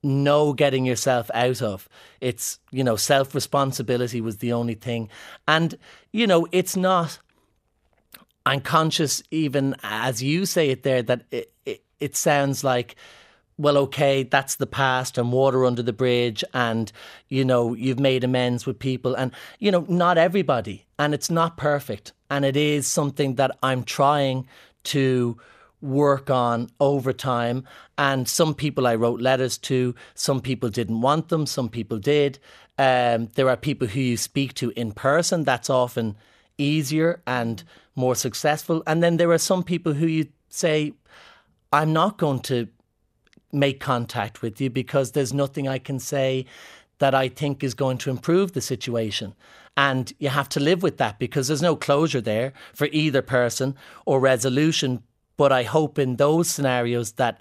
no 0.04 0.52
getting 0.52 0.84
yourself 0.84 1.30
out 1.34 1.62
of. 1.62 1.88
It's, 2.20 2.58
you 2.70 2.84
know, 2.84 2.96
self 2.96 3.34
responsibility 3.34 4.20
was 4.20 4.38
the 4.38 4.52
only 4.52 4.74
thing. 4.74 5.08
And, 5.48 5.76
you 6.12 6.26
know, 6.26 6.46
it's 6.52 6.76
not, 6.76 7.18
I'm 8.46 8.60
conscious, 8.60 9.22
even 9.30 9.74
as 9.82 10.22
you 10.22 10.46
say 10.46 10.70
it 10.70 10.82
there, 10.82 11.02
that 11.02 11.22
it, 11.30 11.52
it, 11.64 11.82
it 12.00 12.16
sounds 12.16 12.62
like, 12.62 12.96
well, 13.56 13.78
okay, 13.78 14.24
that's 14.24 14.56
the 14.56 14.66
past 14.66 15.16
and 15.16 15.32
water 15.32 15.64
under 15.64 15.82
the 15.82 15.92
bridge, 15.92 16.42
and 16.52 16.90
you 17.28 17.44
know, 17.44 17.72
you've 17.74 18.00
made 18.00 18.24
amends 18.24 18.66
with 18.66 18.78
people, 18.78 19.14
and 19.14 19.30
you 19.60 19.70
know, 19.70 19.86
not 19.88 20.18
everybody, 20.18 20.84
and 20.98 21.14
it's 21.14 21.30
not 21.30 21.56
perfect, 21.56 22.12
and 22.30 22.44
it 22.44 22.56
is 22.56 22.88
something 22.88 23.36
that 23.36 23.56
I'm 23.62 23.84
trying 23.84 24.48
to 24.84 25.38
work 25.84 26.30
on 26.30 26.70
over 26.80 27.12
time. 27.12 27.64
And 27.98 28.28
some 28.28 28.54
people 28.54 28.86
I 28.86 28.94
wrote 28.94 29.20
letters 29.20 29.58
to, 29.58 29.94
some 30.14 30.40
people 30.40 30.70
didn't 30.70 31.00
want 31.00 31.28
them, 31.28 31.46
some 31.46 31.68
people 31.68 31.98
did. 31.98 32.38
Um, 32.78 33.28
there 33.34 33.48
are 33.48 33.56
people 33.56 33.86
who 33.86 34.00
you 34.00 34.16
speak 34.16 34.54
to 34.54 34.70
in 34.70 34.92
person, 34.92 35.44
that's 35.44 35.70
often 35.70 36.16
easier 36.58 37.22
and 37.26 37.62
more 37.94 38.14
successful. 38.14 38.82
And 38.86 39.02
then 39.02 39.16
there 39.16 39.30
are 39.30 39.38
some 39.38 39.62
people 39.62 39.92
who 39.94 40.06
you 40.06 40.28
say, 40.48 40.94
I'm 41.72 41.92
not 41.92 42.18
going 42.18 42.40
to 42.40 42.68
make 43.52 43.78
contact 43.78 44.42
with 44.42 44.60
you 44.60 44.70
because 44.70 45.12
there's 45.12 45.32
nothing 45.32 45.68
I 45.68 45.78
can 45.78 45.98
say 46.00 46.46
that 46.98 47.14
I 47.14 47.28
think 47.28 47.62
is 47.62 47.74
going 47.74 47.98
to 47.98 48.10
improve 48.10 48.52
the 48.52 48.60
situation. 48.60 49.34
And 49.76 50.12
you 50.18 50.28
have 50.28 50.48
to 50.50 50.60
live 50.60 50.82
with 50.82 50.98
that 50.98 51.18
because 51.18 51.48
there's 51.48 51.62
no 51.62 51.76
closure 51.76 52.20
there 52.20 52.52
for 52.72 52.88
either 52.92 53.22
person 53.22 53.76
or 54.06 54.20
resolution. 54.20 55.02
But 55.36 55.52
I 55.52 55.64
hope 55.64 55.98
in 55.98 56.16
those 56.16 56.48
scenarios 56.48 57.12
that 57.12 57.40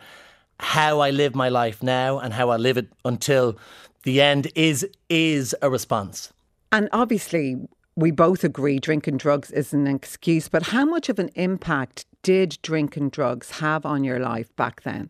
how 0.59 0.99
I 0.99 1.11
live 1.11 1.35
my 1.35 1.49
life 1.49 1.83
now 1.83 2.19
and 2.19 2.33
how 2.33 2.49
I 2.49 2.57
live 2.57 2.77
it 2.77 2.87
until 3.05 3.57
the 4.03 4.21
end 4.21 4.51
is 4.55 4.87
is 5.09 5.55
a 5.61 5.69
response. 5.69 6.31
And 6.71 6.89
obviously, 6.91 7.67
we 7.95 8.11
both 8.11 8.43
agree 8.43 8.79
drinking 8.79 9.17
drugs 9.17 9.51
isn't 9.51 9.87
an 9.87 9.95
excuse, 9.95 10.49
but 10.49 10.63
how 10.63 10.85
much 10.85 11.09
of 11.09 11.19
an 11.19 11.29
impact 11.35 12.05
did 12.23 12.57
drinking 12.61 13.09
drugs 13.09 13.51
have 13.51 13.85
on 13.85 14.03
your 14.03 14.19
life 14.19 14.55
back 14.55 14.81
then? 14.83 15.09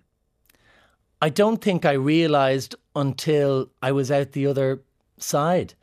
I 1.22 1.30
don't 1.30 1.62
think 1.62 1.86
I 1.86 1.94
realized 1.94 2.76
until 2.96 3.70
I 3.82 3.94
was 3.94 4.12
out 4.12 4.34
the 4.34 4.48
other 4.48 4.82
side 5.18 5.74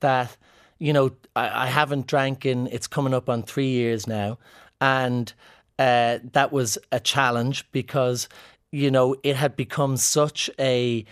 that, 0.00 0.36
you 0.78 0.92
know, 0.94 1.10
I, 1.36 1.64
I 1.64 1.66
haven't 1.66 2.06
drank 2.06 2.46
in, 2.46 2.66
it's 2.68 2.86
coming 2.86 3.12
up 3.12 3.28
on 3.28 3.42
three 3.42 3.68
years 3.68 4.06
now. 4.06 4.38
And 4.80 5.32
uh, 5.80 6.18
that 6.32 6.52
was 6.52 6.78
a 6.92 7.00
challenge 7.00 7.64
because, 7.72 8.28
you 8.70 8.90
know, 8.90 9.16
it 9.24 9.34
had 9.34 9.56
become 9.56 9.96
such 9.96 10.48
a, 10.60 11.04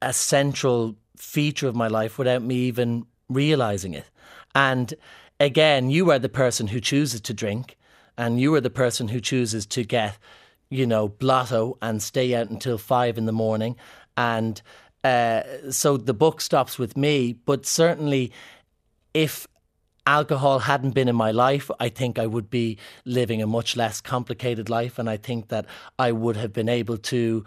a 0.00 0.12
central 0.12 0.94
feature 1.16 1.66
of 1.66 1.74
my 1.74 1.88
life 1.88 2.18
without 2.18 2.42
me 2.42 2.54
even 2.54 3.06
realizing 3.28 3.94
it. 3.94 4.08
And 4.54 4.94
again, 5.40 5.90
you 5.90 6.12
are 6.12 6.20
the 6.20 6.28
person 6.28 6.68
who 6.68 6.78
chooses 6.80 7.20
to 7.22 7.34
drink 7.34 7.76
and 8.16 8.40
you 8.40 8.54
are 8.54 8.60
the 8.60 8.70
person 8.70 9.08
who 9.08 9.20
chooses 9.20 9.66
to 9.66 9.82
get 9.82 10.18
you 10.74 10.86
know, 10.86 11.08
blotto 11.08 11.78
and 11.82 12.02
stay 12.02 12.34
out 12.34 12.50
until 12.50 12.78
five 12.78 13.16
in 13.16 13.26
the 13.26 13.32
morning. 13.32 13.76
And 14.16 14.60
uh, 15.04 15.42
so 15.70 15.96
the 15.96 16.14
book 16.14 16.40
stops 16.40 16.78
with 16.78 16.96
me. 16.96 17.32
But 17.32 17.64
certainly, 17.66 18.32
if 19.12 19.46
alcohol 20.06 20.60
hadn't 20.60 20.92
been 20.92 21.08
in 21.08 21.16
my 21.16 21.30
life, 21.30 21.70
I 21.80 21.88
think 21.88 22.18
I 22.18 22.26
would 22.26 22.50
be 22.50 22.78
living 23.04 23.42
a 23.42 23.46
much 23.46 23.76
less 23.76 24.00
complicated 24.00 24.68
life. 24.68 24.98
And 24.98 25.08
I 25.08 25.16
think 25.16 25.48
that 25.48 25.66
I 25.98 26.12
would 26.12 26.36
have 26.36 26.52
been 26.52 26.68
able 26.68 26.98
to 26.98 27.44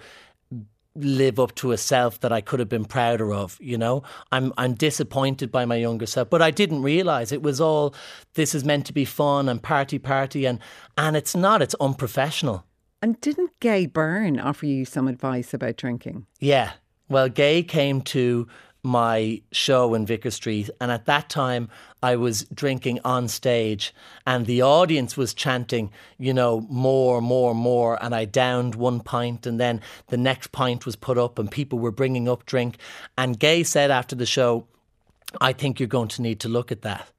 live 0.97 1.39
up 1.39 1.53
to 1.55 1.71
a 1.71 1.77
self 1.77 2.19
that 2.21 2.31
I 2.31 2.41
could 2.41 2.59
have 2.59 2.69
been 2.69 2.85
prouder 2.85 3.33
of. 3.33 3.57
You 3.61 3.77
know, 3.77 4.03
I'm 4.31 4.53
I'm 4.57 4.73
disappointed 4.73 5.51
by 5.51 5.65
my 5.65 5.75
younger 5.75 6.05
self, 6.05 6.29
but 6.29 6.41
I 6.41 6.51
didn't 6.51 6.81
realize 6.81 7.31
it 7.31 7.43
was 7.43 7.61
all 7.61 7.93
this 8.33 8.55
is 8.55 8.63
meant 8.63 8.85
to 8.87 8.93
be 8.93 9.05
fun 9.05 9.47
and 9.49 9.61
party 9.61 9.99
party 9.99 10.45
and 10.45 10.59
and 10.97 11.15
it's 11.15 11.35
not. 11.35 11.61
It's 11.61 11.75
unprofessional. 11.75 12.65
And 13.01 13.21
didn't 13.21 13.51
Gay 13.59 13.85
Byrne 13.85 14.39
offer 14.39 14.65
you 14.65 14.83
some 14.83 15.07
advice 15.07 15.53
about 15.53 15.77
drinking? 15.77 16.25
Yeah. 16.39 16.71
Well, 17.09 17.29
Gay 17.29 17.63
came 17.63 18.01
to 18.01 18.47
my 18.87 19.41
show 19.51 19.93
in 19.93 20.05
Vicar 20.05 20.31
Street, 20.31 20.69
and 20.79 20.91
at 20.91 21.05
that 21.05 21.29
time 21.29 21.69
I 22.01 22.15
was 22.15 22.45
drinking 22.45 22.99
on 23.03 23.27
stage, 23.27 23.93
and 24.25 24.45
the 24.45 24.61
audience 24.61 25.17
was 25.17 25.33
chanting, 25.33 25.91
you 26.17 26.33
know, 26.33 26.61
more, 26.69 27.21
more, 27.21 27.53
more. 27.53 28.01
And 28.03 28.15
I 28.15 28.25
downed 28.25 28.75
one 28.75 29.01
pint, 29.01 29.45
and 29.45 29.59
then 29.59 29.81
the 30.07 30.17
next 30.17 30.51
pint 30.51 30.85
was 30.85 30.95
put 30.95 31.17
up, 31.17 31.37
and 31.37 31.51
people 31.51 31.79
were 31.79 31.91
bringing 31.91 32.29
up 32.29 32.45
drink. 32.45 32.77
And 33.17 33.37
Gay 33.37 33.63
said 33.63 33.91
after 33.91 34.15
the 34.15 34.25
show, 34.25 34.67
I 35.41 35.53
think 35.53 35.79
you're 35.79 35.87
going 35.87 36.07
to 36.09 36.21
need 36.21 36.39
to 36.39 36.49
look 36.49 36.71
at 36.71 36.81
that. 36.83 37.11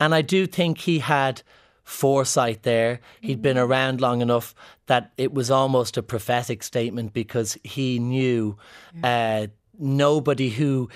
And 0.00 0.14
I 0.14 0.22
do 0.22 0.46
think 0.46 0.78
he 0.78 1.00
had 1.00 1.42
foresight 1.84 2.62
there. 2.62 3.00
He'd 3.20 3.42
been 3.42 3.58
around 3.58 4.00
long 4.00 4.22
enough 4.22 4.54
that 4.86 5.12
it 5.18 5.34
was 5.34 5.50
almost 5.50 5.96
a 5.96 6.02
prophetic 6.02 6.62
statement 6.62 7.12
because 7.12 7.58
he 7.64 7.98
knew 7.98 8.56
uh, 9.02 9.48
nobody 9.80 10.50
who 10.50 10.88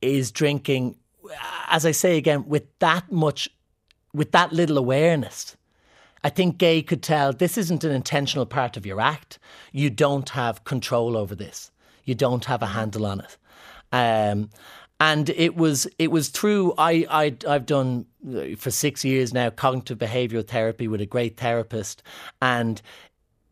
is 0.00 0.30
drinking, 0.30 0.96
as 1.68 1.86
I 1.86 1.92
say 1.92 2.16
again, 2.16 2.44
with 2.46 2.64
that 2.80 3.10
much, 3.12 3.48
with 4.12 4.32
that 4.32 4.52
little 4.52 4.78
awareness. 4.78 5.56
I 6.24 6.30
think 6.30 6.58
Gay 6.58 6.82
could 6.82 7.02
tell 7.02 7.32
this 7.32 7.58
isn't 7.58 7.84
an 7.84 7.90
intentional 7.90 8.46
part 8.46 8.76
of 8.76 8.86
your 8.86 9.00
act. 9.00 9.38
You 9.72 9.90
don't 9.90 10.28
have 10.30 10.64
control 10.64 11.16
over 11.16 11.34
this. 11.34 11.70
You 12.04 12.14
don't 12.14 12.44
have 12.44 12.62
a 12.62 12.66
handle 12.66 13.06
on 13.06 13.20
it. 13.20 13.36
Um, 13.92 14.50
and 15.02 15.30
it 15.30 15.56
was 15.56 15.88
it 15.98 16.12
was 16.12 16.28
through 16.28 16.74
I, 16.78 17.04
I 17.10 17.36
I've 17.48 17.66
done 17.66 18.06
uh, 18.32 18.54
for 18.56 18.70
six 18.70 19.04
years 19.04 19.34
now 19.34 19.50
cognitive 19.50 19.98
behavioral 19.98 20.46
therapy 20.46 20.86
with 20.86 21.00
a 21.00 21.06
great 21.06 21.36
therapist, 21.36 22.04
and 22.40 22.80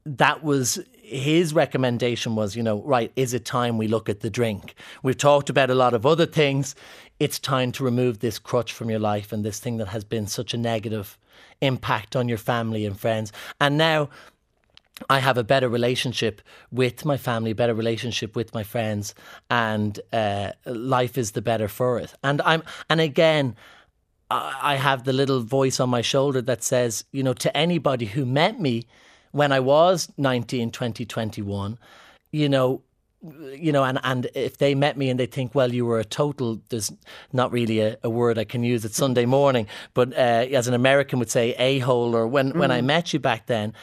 that 0.06 0.44
was 0.44 0.78
his 1.10 1.52
recommendation 1.52 2.36
was 2.36 2.54
you 2.54 2.62
know 2.62 2.82
right 2.82 3.12
is 3.16 3.34
it 3.34 3.44
time 3.44 3.78
we 3.78 3.88
look 3.88 4.08
at 4.08 4.20
the 4.20 4.30
drink? 4.30 4.74
We've 5.02 5.16
talked 5.16 5.50
about 5.50 5.70
a 5.70 5.74
lot 5.74 5.94
of 5.94 6.06
other 6.06 6.26
things. 6.26 6.74
It's 7.18 7.38
time 7.38 7.72
to 7.72 7.84
remove 7.84 8.20
this 8.20 8.38
crutch 8.38 8.72
from 8.72 8.88
your 8.88 8.98
life 8.98 9.32
and 9.32 9.44
this 9.44 9.60
thing 9.60 9.76
that 9.78 9.88
has 9.88 10.04
been 10.04 10.26
such 10.26 10.54
a 10.54 10.56
negative 10.56 11.18
impact 11.60 12.16
on 12.16 12.28
your 12.28 12.38
family 12.38 12.86
and 12.86 12.98
friends. 12.98 13.32
And 13.60 13.76
now 13.76 14.08
I 15.08 15.18
have 15.18 15.38
a 15.38 15.44
better 15.44 15.68
relationship 15.68 16.42
with 16.70 17.04
my 17.04 17.16
family, 17.16 17.52
better 17.52 17.74
relationship 17.74 18.36
with 18.36 18.54
my 18.54 18.62
friends, 18.62 19.14
and 19.50 19.98
uh, 20.12 20.52
life 20.66 21.16
is 21.16 21.32
the 21.32 21.42
better 21.42 21.68
for 21.68 21.98
it. 21.98 22.14
And 22.22 22.42
I'm, 22.42 22.62
and 22.88 23.00
again, 23.00 23.56
I 24.30 24.76
have 24.76 25.04
the 25.04 25.12
little 25.12 25.40
voice 25.40 25.80
on 25.80 25.90
my 25.90 26.02
shoulder 26.02 26.40
that 26.42 26.62
says, 26.62 27.04
you 27.12 27.22
know, 27.22 27.32
to 27.34 27.56
anybody 27.56 28.06
who 28.06 28.24
met 28.24 28.60
me 28.60 28.86
when 29.32 29.52
I 29.52 29.60
was 29.60 30.08
19, 30.16 30.70
20, 30.70 31.04
21, 31.04 31.78
you 32.32 32.48
know, 32.48 32.82
you 33.22 33.70
know, 33.70 33.84
and, 33.84 34.00
and 34.02 34.28
if 34.34 34.58
they 34.58 34.74
met 34.74 34.96
me 34.96 35.10
and 35.10 35.20
they 35.20 35.26
think, 35.26 35.54
well, 35.54 35.72
you 35.72 35.84
were 35.84 36.00
a 36.00 36.04
total, 36.04 36.60
there's 36.70 36.90
not 37.32 37.52
really 37.52 37.80
a, 37.80 37.98
a 38.02 38.08
word 38.08 38.38
I 38.38 38.44
can 38.44 38.64
use. 38.64 38.84
It's 38.84 38.96
Sunday 38.96 39.26
morning, 39.26 39.66
but 39.92 40.12
uh, 40.14 40.46
as 40.52 40.68
an 40.68 40.74
American 40.74 41.18
would 41.18 41.30
say, 41.30 41.54
a 41.58 41.80
hole, 41.80 42.16
or 42.16 42.26
when, 42.26 42.52
mm. 42.52 42.56
when 42.56 42.70
I 42.70 42.80
mm. 42.80 42.86
met 42.86 43.12
you 43.12 43.18
back 43.18 43.46
then, 43.46 43.74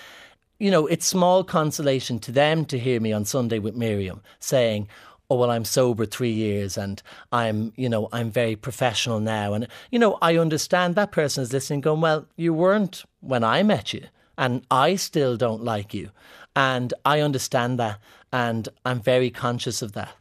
you 0.60 0.72
know, 0.72 0.88
it's 0.88 1.06
small 1.06 1.44
consolation 1.44 2.18
to 2.20 2.32
them 2.32 2.66
to 2.66 2.80
hear 2.80 3.00
me 3.00 3.13
on 3.13 3.25
Sunday 3.25 3.60
with 3.60 3.75
Miriam 3.75 4.22
saying, 4.39 4.88
oh 5.30 5.36
well 5.36 5.51
i'm 5.51 5.66
sober 5.66 6.06
three 6.06 6.32
years 6.32 6.77
and 6.77 7.01
i'm 7.32 7.74
you 7.75 7.89
know 7.89 8.08
i'm 8.13 8.32
very 8.32 8.56
professional 8.56 9.20
now 9.20 9.54
and 9.54 9.68
you 9.92 10.00
know 10.00 10.18
i 10.22 10.38
understand 10.38 10.96
that 10.96 11.12
person 11.12 11.42
is 11.44 11.51
listening 11.51 11.82
going 11.82 12.01
well 12.01 12.25
you 12.38 12.54
weren't 12.54 13.04
when 13.20 13.44
i 13.44 13.62
met 13.62 13.94
you 13.94 14.04
and 14.38 14.65
i 14.72 14.96
still 14.96 15.38
don't 15.38 15.63
like 15.63 15.94
you 15.94 16.10
and 16.56 16.94
i 17.06 17.20
understand 17.20 17.79
that 17.79 18.00
and 18.32 18.70
i'm 18.86 19.00
very 19.00 19.29
conscious 19.29 19.82
of 19.82 19.94
that 19.94 20.13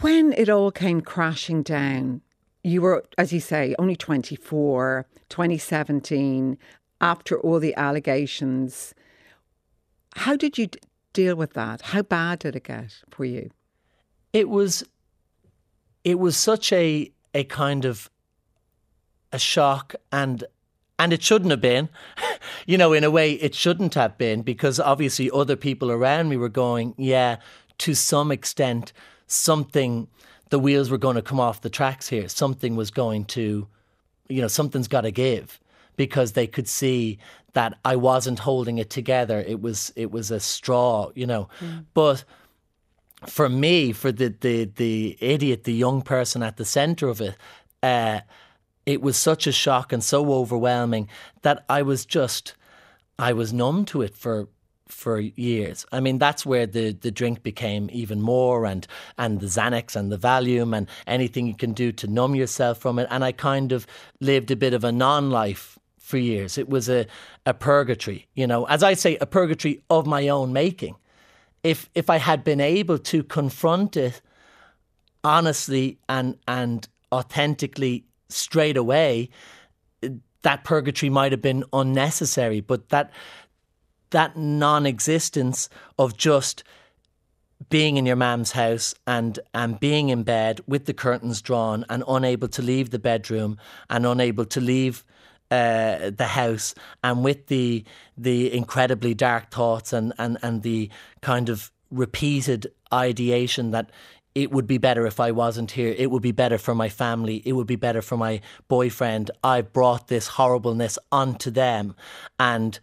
when 0.00 0.32
it 0.34 0.48
all 0.48 0.70
came 0.70 1.00
crashing 1.00 1.62
down 1.62 2.20
you 2.62 2.82
were 2.82 3.04
as 3.18 3.32
you 3.32 3.40
say 3.40 3.74
only 3.78 3.96
24 3.96 5.06
2017 5.28 6.58
after 7.00 7.40
all 7.40 7.58
the 7.58 7.74
allegations 7.76 8.94
how 10.16 10.36
did 10.36 10.58
you 10.58 10.66
d- 10.66 10.78
deal 11.12 11.36
with 11.36 11.52
that? 11.54 11.82
How 11.82 12.02
bad 12.02 12.40
did 12.40 12.56
it 12.56 12.64
get 12.64 13.02
for 13.10 13.24
you? 13.24 13.50
It 14.32 14.48
was 14.48 14.84
it 16.04 16.18
was 16.18 16.36
such 16.36 16.72
a 16.72 17.10
a 17.34 17.44
kind 17.44 17.84
of 17.84 18.10
a 19.32 19.38
shock 19.38 19.94
and 20.10 20.44
and 20.98 21.12
it 21.12 21.22
shouldn't 21.22 21.50
have 21.50 21.60
been. 21.60 21.88
you 22.66 22.78
know, 22.78 22.92
in 22.92 23.04
a 23.04 23.10
way 23.10 23.32
it 23.32 23.54
shouldn't 23.54 23.94
have 23.94 24.16
been 24.18 24.42
because 24.42 24.80
obviously 24.80 25.30
other 25.30 25.56
people 25.56 25.90
around 25.90 26.28
me 26.28 26.36
were 26.36 26.48
going, 26.48 26.94
yeah, 26.98 27.36
to 27.78 27.94
some 27.94 28.30
extent 28.30 28.92
something 29.26 30.08
the 30.50 30.58
wheels 30.58 30.90
were 30.90 30.98
going 30.98 31.16
to 31.16 31.22
come 31.22 31.38
off 31.38 31.60
the 31.60 31.70
tracks 31.70 32.08
here. 32.08 32.28
Something 32.28 32.76
was 32.76 32.90
going 32.90 33.24
to 33.26 33.68
you 34.30 34.40
know, 34.40 34.48
something's 34.48 34.88
got 34.88 35.02
to 35.02 35.10
give 35.10 35.60
because 35.96 36.32
they 36.32 36.46
could 36.46 36.68
see 36.68 37.18
that 37.52 37.76
I 37.84 37.96
wasn't 37.96 38.38
holding 38.38 38.78
it 38.78 38.88
together. 38.88 39.44
It 39.46 39.60
was 39.60 39.92
it 39.96 40.10
was 40.10 40.30
a 40.30 40.40
straw, 40.40 41.10
you 41.14 41.26
know. 41.26 41.48
Mm. 41.60 41.84
But 41.92 42.24
for 43.26 43.48
me, 43.48 43.92
for 43.92 44.12
the 44.12 44.34
the 44.40 44.64
the 44.76 45.18
idiot, 45.20 45.64
the 45.64 45.74
young 45.74 46.02
person 46.02 46.42
at 46.42 46.56
the 46.56 46.64
center 46.64 47.08
of 47.08 47.20
it, 47.20 47.36
uh, 47.82 48.20
it 48.86 49.02
was 49.02 49.16
such 49.16 49.46
a 49.46 49.52
shock 49.52 49.92
and 49.92 50.02
so 50.02 50.32
overwhelming 50.32 51.08
that 51.42 51.64
I 51.68 51.82
was 51.82 52.04
just 52.04 52.54
I 53.18 53.32
was 53.32 53.52
numb 53.52 53.84
to 53.86 54.02
it 54.02 54.16
for 54.16 54.48
for 54.88 55.20
years. 55.20 55.86
I 55.92 56.00
mean, 56.00 56.18
that's 56.18 56.44
where 56.44 56.66
the, 56.66 56.92
the 56.92 57.10
drink 57.10 57.42
became 57.42 57.88
even 57.92 58.20
more, 58.20 58.66
and 58.66 58.86
and 59.18 59.40
the 59.40 59.46
Xanax 59.46 59.96
and 59.96 60.10
the 60.10 60.18
Valium 60.18 60.76
and 60.76 60.88
anything 61.06 61.46
you 61.46 61.54
can 61.54 61.72
do 61.72 61.92
to 61.92 62.06
numb 62.06 62.34
yourself 62.34 62.78
from 62.78 62.98
it. 62.98 63.06
And 63.10 63.24
I 63.24 63.32
kind 63.32 63.72
of 63.72 63.86
lived 64.20 64.50
a 64.50 64.56
bit 64.56 64.74
of 64.74 64.84
a 64.84 64.92
non 64.92 65.30
life 65.30 65.78
for 65.98 66.18
years. 66.18 66.58
It 66.58 66.68
was 66.68 66.88
a, 66.88 67.06
a 67.46 67.54
purgatory, 67.54 68.26
you 68.34 68.46
know, 68.46 68.64
as 68.64 68.82
I 68.82 68.94
say, 68.94 69.16
a 69.20 69.26
purgatory 69.26 69.82
of 69.88 70.06
my 70.06 70.28
own 70.28 70.52
making. 70.52 70.96
If 71.62 71.88
if 71.94 72.10
I 72.10 72.16
had 72.16 72.42
been 72.42 72.60
able 72.60 72.98
to 72.98 73.22
confront 73.22 73.96
it 73.96 74.20
honestly 75.22 75.98
and 76.08 76.36
and 76.48 76.88
authentically 77.12 78.04
straight 78.32 78.76
away, 78.76 79.30
that 80.42 80.64
purgatory 80.64 81.10
might 81.10 81.32
have 81.32 81.42
been 81.42 81.64
unnecessary. 81.72 82.60
But 82.60 82.88
that 82.90 83.10
that 84.10 84.36
non 84.36 84.86
existence 84.86 85.68
of 85.98 86.16
just 86.16 86.64
being 87.68 87.96
in 87.96 88.06
your 88.06 88.16
mom's 88.16 88.52
house 88.52 88.94
and 89.06 89.38
and 89.54 89.78
being 89.78 90.08
in 90.08 90.22
bed 90.22 90.60
with 90.66 90.86
the 90.86 90.94
curtains 90.94 91.42
drawn 91.42 91.84
and 91.88 92.02
unable 92.08 92.48
to 92.48 92.62
leave 92.62 92.90
the 92.90 92.98
bedroom 92.98 93.58
and 93.90 94.06
unable 94.06 94.44
to 94.46 94.60
leave 94.60 95.04
uh, 95.50 96.10
the 96.10 96.28
house 96.28 96.74
and 97.02 97.24
with 97.24 97.48
the 97.48 97.84
the 98.16 98.52
incredibly 98.52 99.14
dark 99.14 99.50
thoughts 99.50 99.92
and, 99.92 100.12
and, 100.18 100.38
and 100.42 100.62
the 100.62 100.88
kind 101.22 101.48
of 101.48 101.70
repeated 101.90 102.70
ideation 102.92 103.72
that 103.72 103.90
it 104.34 104.50
would 104.52 104.66
be 104.66 104.78
better 104.78 105.06
if 105.06 105.18
I 105.18 105.32
wasn't 105.32 105.72
here. 105.72 105.94
It 105.96 106.10
would 106.10 106.22
be 106.22 106.32
better 106.32 106.58
for 106.58 106.74
my 106.74 106.88
family. 106.88 107.42
It 107.44 107.52
would 107.52 107.66
be 107.66 107.76
better 107.76 108.02
for 108.02 108.16
my 108.16 108.40
boyfriend. 108.68 109.30
I 109.42 109.62
brought 109.62 110.08
this 110.08 110.28
horribleness 110.28 110.98
onto 111.10 111.50
them. 111.50 111.94
And 112.38 112.78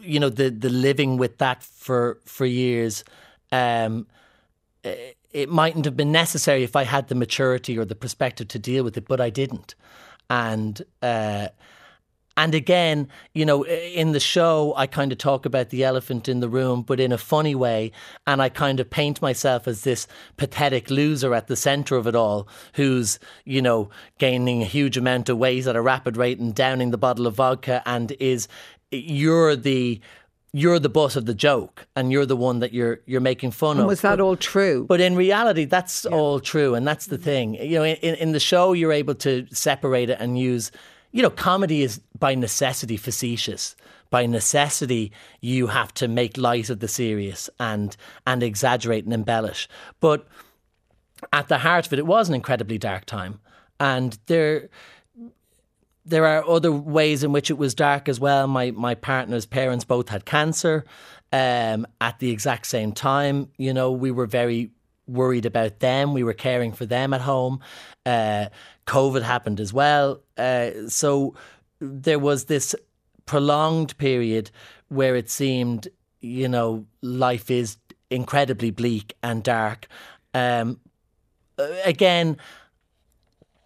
you 0.00 0.20
know, 0.20 0.28
the 0.28 0.50
the 0.50 0.70
living 0.70 1.16
with 1.16 1.38
that 1.38 1.62
for 1.62 2.18
for 2.24 2.46
years, 2.46 3.04
um, 3.50 4.06
it 4.84 5.48
mightn't 5.48 5.84
have 5.84 5.96
been 5.96 6.12
necessary 6.12 6.62
if 6.62 6.76
I 6.76 6.84
had 6.84 7.08
the 7.08 7.14
maturity 7.14 7.78
or 7.78 7.84
the 7.84 7.94
perspective 7.94 8.48
to 8.48 8.58
deal 8.58 8.84
with 8.84 8.96
it, 8.96 9.08
but 9.08 9.20
I 9.20 9.30
didn't. 9.30 9.74
And 10.28 10.82
uh, 11.00 11.48
and 12.36 12.54
again, 12.54 13.08
you 13.34 13.44
know, 13.44 13.64
in 13.64 14.12
the 14.12 14.20
show, 14.20 14.72
I 14.76 14.86
kind 14.86 15.12
of 15.12 15.18
talk 15.18 15.44
about 15.44 15.70
the 15.70 15.84
elephant 15.84 16.28
in 16.28 16.40
the 16.40 16.48
room, 16.48 16.82
but 16.82 17.00
in 17.00 17.12
a 17.12 17.18
funny 17.18 17.54
way. 17.54 17.92
And 18.26 18.40
I 18.40 18.48
kind 18.48 18.80
of 18.80 18.88
paint 18.88 19.20
myself 19.20 19.68
as 19.68 19.82
this 19.82 20.06
pathetic 20.36 20.90
loser 20.90 21.34
at 21.34 21.46
the 21.46 21.56
center 21.56 21.96
of 21.96 22.06
it 22.06 22.14
all, 22.14 22.48
who's, 22.74 23.18
you 23.44 23.60
know, 23.60 23.90
gaining 24.18 24.62
a 24.62 24.66
huge 24.66 24.96
amount 24.96 25.28
of 25.28 25.38
weight 25.38 25.66
at 25.66 25.76
a 25.76 25.82
rapid 25.82 26.16
rate 26.16 26.38
and 26.38 26.54
downing 26.54 26.90
the 26.90 26.98
bottle 26.98 27.26
of 27.26 27.34
vodka 27.34 27.82
and 27.84 28.12
is, 28.18 28.48
you're 28.90 29.54
the, 29.54 30.00
you're 30.54 30.78
the 30.78 30.88
butt 30.88 31.16
of 31.16 31.26
the 31.26 31.34
joke 31.34 31.86
and 31.96 32.12
you're 32.12 32.26
the 32.26 32.36
one 32.36 32.60
that 32.60 32.74
you're 32.74 33.00
you're 33.06 33.22
making 33.22 33.50
fun 33.50 33.72
and 33.72 33.80
of. 33.80 33.86
Was 33.86 34.02
that 34.02 34.18
but, 34.18 34.20
all 34.20 34.36
true? 34.36 34.84
But 34.86 35.00
in 35.00 35.16
reality, 35.16 35.64
that's 35.64 36.04
yeah. 36.04 36.14
all 36.14 36.40
true, 36.40 36.74
and 36.74 36.86
that's 36.86 37.06
the 37.06 37.16
mm-hmm. 37.16 37.24
thing. 37.24 37.54
You 37.54 37.78
know, 37.78 37.84
in, 37.84 38.14
in 38.16 38.32
the 38.32 38.40
show, 38.40 38.74
you're 38.74 38.92
able 38.92 39.14
to 39.16 39.46
separate 39.50 40.10
it 40.10 40.18
and 40.20 40.38
use 40.38 40.70
you 41.12 41.22
know, 41.22 41.30
comedy 41.30 41.82
is 41.82 42.00
by 42.18 42.34
necessity 42.34 42.96
facetious. 42.96 43.76
By 44.10 44.26
necessity, 44.26 45.12
you 45.40 45.68
have 45.68 45.94
to 45.94 46.08
make 46.08 46.36
light 46.36 46.68
of 46.68 46.80
the 46.80 46.88
serious 46.88 47.48
and 47.58 47.96
and 48.26 48.42
exaggerate 48.42 49.04
and 49.04 49.14
embellish. 49.14 49.68
But 50.00 50.26
at 51.32 51.48
the 51.48 51.58
heart 51.58 51.86
of 51.86 51.92
it, 51.92 51.98
it 51.98 52.06
was 52.06 52.28
an 52.28 52.34
incredibly 52.34 52.78
dark 52.78 53.06
time, 53.06 53.40
and 53.78 54.18
there 54.26 54.68
there 56.04 56.26
are 56.26 56.46
other 56.48 56.72
ways 56.72 57.22
in 57.22 57.32
which 57.32 57.50
it 57.50 57.58
was 57.58 57.74
dark 57.74 58.08
as 58.08 58.18
well. 58.20 58.46
My 58.46 58.70
my 58.72 58.94
partner's 58.94 59.46
parents 59.46 59.84
both 59.84 60.08
had 60.08 60.24
cancer 60.24 60.84
um, 61.32 61.86
at 62.00 62.18
the 62.18 62.30
exact 62.30 62.66
same 62.66 62.92
time. 62.92 63.48
You 63.56 63.72
know, 63.72 63.92
we 63.92 64.10
were 64.10 64.26
very 64.26 64.72
worried 65.06 65.46
about 65.46 65.80
them. 65.80 66.12
We 66.12 66.22
were 66.22 66.34
caring 66.34 66.72
for 66.72 66.86
them 66.86 67.12
at 67.12 67.20
home. 67.20 67.60
Uh, 68.04 68.46
COVID 68.92 69.22
happened 69.22 69.58
as 69.58 69.72
well. 69.72 70.20
Uh, 70.36 70.70
so 70.88 71.34
there 71.80 72.18
was 72.18 72.44
this 72.44 72.74
prolonged 73.24 73.96
period 73.96 74.50
where 74.88 75.16
it 75.16 75.30
seemed, 75.30 75.88
you 76.20 76.46
know, 76.46 76.84
life 77.00 77.50
is 77.50 77.78
incredibly 78.10 78.70
bleak 78.70 79.14
and 79.22 79.42
dark. 79.42 79.88
Um, 80.34 80.78
again, 81.84 82.36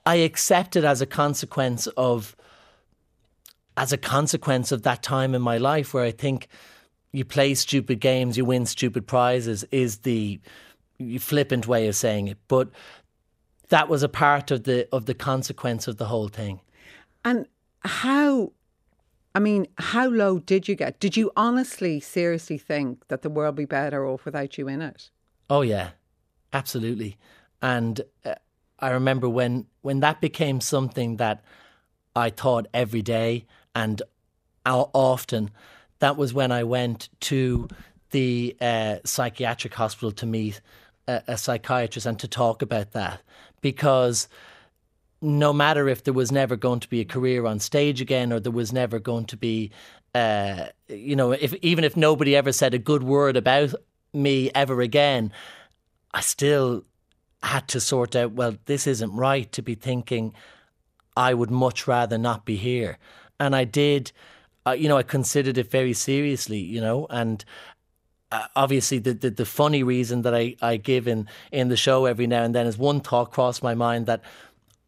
I 0.04 0.16
accept 0.16 0.76
it 0.76 0.84
as 0.84 1.00
a 1.00 1.06
consequence 1.06 1.88
of 1.96 2.36
as 3.76 3.92
a 3.92 3.98
consequence 3.98 4.70
of 4.72 4.82
that 4.82 5.02
time 5.02 5.34
in 5.34 5.42
my 5.42 5.58
life 5.58 5.92
where 5.92 6.04
I 6.04 6.12
think 6.12 6.48
you 7.12 7.24
play 7.24 7.54
stupid 7.54 7.98
games, 8.00 8.38
you 8.38 8.44
win 8.44 8.64
stupid 8.64 9.06
prizes 9.06 9.64
is 9.70 9.98
the 9.98 10.40
flippant 11.18 11.66
way 11.66 11.88
of 11.88 11.96
saying 11.96 12.28
it. 12.28 12.38
But 12.48 12.70
that 13.68 13.88
was 13.88 14.02
a 14.02 14.08
part 14.08 14.50
of 14.50 14.64
the 14.64 14.88
of 14.92 15.06
the 15.06 15.14
consequence 15.14 15.88
of 15.88 15.96
the 15.96 16.06
whole 16.06 16.28
thing. 16.28 16.60
And 17.24 17.46
how 17.80 18.52
I 19.34 19.38
mean, 19.38 19.66
how 19.78 20.08
low 20.08 20.38
did 20.38 20.68
you 20.68 20.74
get? 20.74 20.98
Did 20.98 21.16
you 21.16 21.30
honestly, 21.36 22.00
seriously 22.00 22.58
think 22.58 23.06
that 23.08 23.22
the 23.22 23.30
world 23.30 23.56
would 23.56 23.62
be 23.62 23.66
better 23.66 24.06
off 24.06 24.24
without 24.24 24.56
you 24.56 24.68
in 24.68 24.80
it? 24.80 25.10
Oh 25.50 25.62
yeah, 25.62 25.90
absolutely. 26.52 27.18
And 27.60 28.00
uh, 28.24 28.34
I 28.78 28.90
remember 28.90 29.28
when 29.28 29.66
when 29.82 30.00
that 30.00 30.20
became 30.20 30.60
something 30.60 31.16
that 31.16 31.42
I 32.14 32.30
thought 32.30 32.66
every 32.72 33.02
day 33.02 33.46
and 33.74 34.02
often. 34.66 35.50
That 35.98 36.16
was 36.16 36.34
when 36.34 36.52
I 36.52 36.64
went 36.64 37.08
to 37.20 37.68
the 38.10 38.56
uh, 38.60 38.96
psychiatric 39.04 39.74
hospital 39.74 40.12
to 40.12 40.26
meet 40.26 40.60
a, 41.06 41.22
a 41.28 41.38
psychiatrist 41.38 42.06
and 42.06 42.18
to 42.18 42.28
talk 42.28 42.62
about 42.62 42.92
that 42.92 43.22
because 43.60 44.28
no 45.22 45.52
matter 45.52 45.88
if 45.88 46.04
there 46.04 46.14
was 46.14 46.30
never 46.30 46.56
going 46.56 46.80
to 46.80 46.88
be 46.88 47.00
a 47.00 47.04
career 47.04 47.46
on 47.46 47.58
stage 47.58 48.00
again 48.00 48.32
or 48.32 48.40
there 48.40 48.52
was 48.52 48.72
never 48.72 48.98
going 48.98 49.24
to 49.24 49.36
be 49.36 49.70
uh, 50.14 50.66
you 50.88 51.16
know 51.16 51.32
if 51.32 51.54
even 51.62 51.84
if 51.84 51.96
nobody 51.96 52.36
ever 52.36 52.52
said 52.52 52.74
a 52.74 52.78
good 52.78 53.02
word 53.02 53.36
about 53.36 53.74
me 54.12 54.50
ever 54.54 54.80
again 54.80 55.32
i 56.14 56.20
still 56.20 56.84
had 57.42 57.66
to 57.68 57.80
sort 57.80 58.16
out 58.16 58.32
well 58.32 58.56
this 58.66 58.86
isn't 58.86 59.14
right 59.14 59.52
to 59.52 59.62
be 59.62 59.74
thinking 59.74 60.32
i 61.16 61.34
would 61.34 61.50
much 61.50 61.86
rather 61.86 62.18
not 62.18 62.44
be 62.44 62.56
here. 62.56 62.98
And 63.38 63.54
i 63.54 63.64
did 63.64 64.12
uh, 64.66 64.72
you 64.72 64.88
know 64.88 64.96
i 64.96 65.02
considered 65.02 65.58
it 65.58 65.70
very 65.70 65.92
seriously 65.92 66.58
you 66.58 66.80
know 66.80 67.06
and 67.10 67.44
obviously 68.54 68.98
the, 68.98 69.14
the, 69.14 69.30
the 69.30 69.46
funny 69.46 69.82
reason 69.82 70.22
that 70.22 70.34
I, 70.34 70.56
I 70.60 70.76
give 70.76 71.06
in 71.08 71.28
in 71.52 71.68
the 71.68 71.76
show 71.76 72.06
every 72.06 72.26
now 72.26 72.42
and 72.42 72.54
then 72.54 72.66
is 72.66 72.78
one 72.78 73.00
thought 73.00 73.32
crossed 73.32 73.62
my 73.62 73.74
mind 73.74 74.06
that 74.06 74.22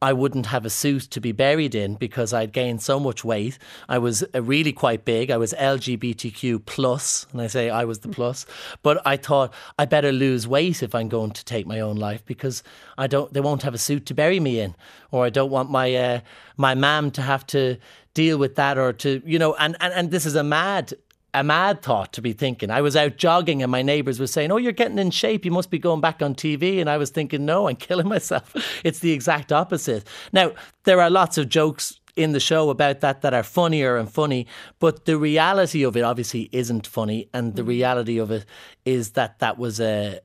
I 0.01 0.13
wouldn't 0.13 0.47
have 0.47 0.65
a 0.65 0.71
suit 0.71 1.03
to 1.11 1.21
be 1.21 1.33
buried 1.33 1.75
in 1.75 1.97
because 1.97 2.33
I'd 2.33 2.53
gained 2.53 2.83
so 2.83 3.01
much 3.01 3.25
weight. 3.25 3.59
I 3.89 3.99
was 3.99 4.23
uh, 4.33 4.43
really 4.43 4.73
quite 4.73 5.05
big. 5.05 5.31
I 5.31 5.37
was 5.39 5.53
LGBTQ 5.55 6.65
plus, 6.67 7.27
and 7.33 7.41
I 7.41 7.49
say 7.49 7.69
I 7.69 7.85
was 7.85 8.01
the 8.01 8.09
plus. 8.09 8.47
But 8.83 9.05
I 9.05 9.17
thought 9.17 9.53
I 9.77 9.87
better 9.87 10.13
lose 10.13 10.47
weight 10.47 10.85
if 10.85 10.95
I'm 10.95 11.09
going 11.09 11.33
to 11.33 11.45
take 11.45 11.67
my 11.67 11.81
own 11.81 11.97
life 11.97 12.25
because 12.25 12.63
I 12.97 13.09
don't. 13.09 13.33
They 13.33 13.41
won't 13.41 13.65
have 13.65 13.75
a 13.75 13.79
suit 13.79 14.07
to 14.07 14.15
bury 14.15 14.39
me 14.39 14.61
in, 14.61 14.77
or 15.11 15.25
I 15.25 15.31
don't 15.31 15.51
want 15.51 15.69
my 15.69 15.93
uh, 15.95 16.21
my 16.57 16.77
mum 16.77 17.11
to 17.13 17.23
have 17.23 17.45
to 17.49 17.77
deal 18.15 18.39
with 18.39 18.55
that, 18.55 18.79
or 18.79 18.93
to 18.93 19.21
you 19.27 19.41
know. 19.41 19.57
And 19.57 19.77
and 19.81 19.93
and 19.93 20.11
this 20.13 20.27
is 20.27 20.37
a 20.37 20.45
mad 20.45 20.95
a 21.39 21.45
mad 21.45 21.83
thought 21.83 22.13
to 22.15 22.23
be 22.23 22.33
thinking. 22.33 22.71
I 22.71 22.81
was 22.81 22.97
out 22.97 23.17
jogging 23.17 23.63
and 23.63 23.71
my 23.71 23.83
neighbours 23.83 24.19
were 24.19 24.27
saying, 24.27 24.51
Oh, 24.51 24.57
you're 24.57 24.73
getting 24.73 24.99
in 24.99 25.11
shape. 25.11 25.45
You 25.45 25.51
must 25.51 25.71
be 25.71 25.79
going 25.79 26.01
back 26.01 26.23
on 26.23 26.35
TV. 26.35 26.81
And 26.81 26.91
I 26.91 26.97
was 26.97 27.11
thinking, 27.11 27.45
No, 27.45 27.69
I'm 27.69 27.77
killing 27.89 28.09
myself. 28.09 28.55
It's 28.85 28.99
the 28.99 29.13
exact 29.13 29.53
opposite. 29.53 30.07
Now, 30.33 30.53
there 30.85 31.01
are 31.01 31.11
lots 31.11 31.39
of 31.39 31.49
jokes 31.49 32.01
in 32.17 32.33
the 32.33 32.41
show 32.41 32.71
about 32.71 33.01
that 33.01 33.23
that 33.23 33.33
are 33.33 33.45
funnier 33.45 33.97
and 33.97 34.11
funny, 34.11 34.45
but 34.81 35.05
the 35.05 35.17
reality 35.17 35.85
of 35.85 35.97
it 35.97 36.03
obviously 36.03 36.49
isn't 36.51 36.87
funny. 36.87 37.29
And 37.33 37.55
the 37.55 37.63
mm. 37.63 37.69
reality 37.69 38.19
of 38.19 38.33
it 38.33 38.45
is 38.85 39.13
that 39.13 39.39
that 39.39 39.57
was 39.57 39.81
a, 39.81 40.19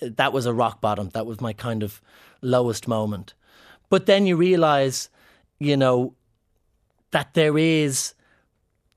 that 0.00 0.32
was 0.32 0.46
a 0.46 0.54
rock 0.54 0.80
bottom. 0.80 1.08
That 1.10 1.26
was 1.26 1.40
my 1.40 1.52
kind 1.52 1.82
of 1.82 2.00
lowest 2.40 2.86
moment. 2.86 3.34
But 3.88 4.06
then 4.06 4.26
you 4.26 4.36
realise, 4.36 5.08
you 5.58 5.76
know, 5.76 6.14
that 7.10 7.34
there 7.34 7.58
is, 7.58 8.14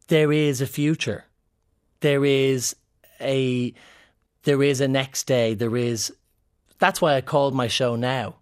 there 0.08 0.32
is 0.32 0.62
a 0.62 0.68
future 0.68 1.26
there 2.04 2.26
is 2.26 2.76
a 3.22 3.74
there 4.44 4.62
is 4.62 4.82
a 4.82 4.88
next 4.90 5.24
day. 5.24 5.54
There 5.54 5.78
is 5.78 6.14
that's 6.78 7.02
why 7.02 7.16
I 7.16 7.22
called 7.22 7.56
my 7.56 7.68
show 7.68 7.96
now 7.96 8.36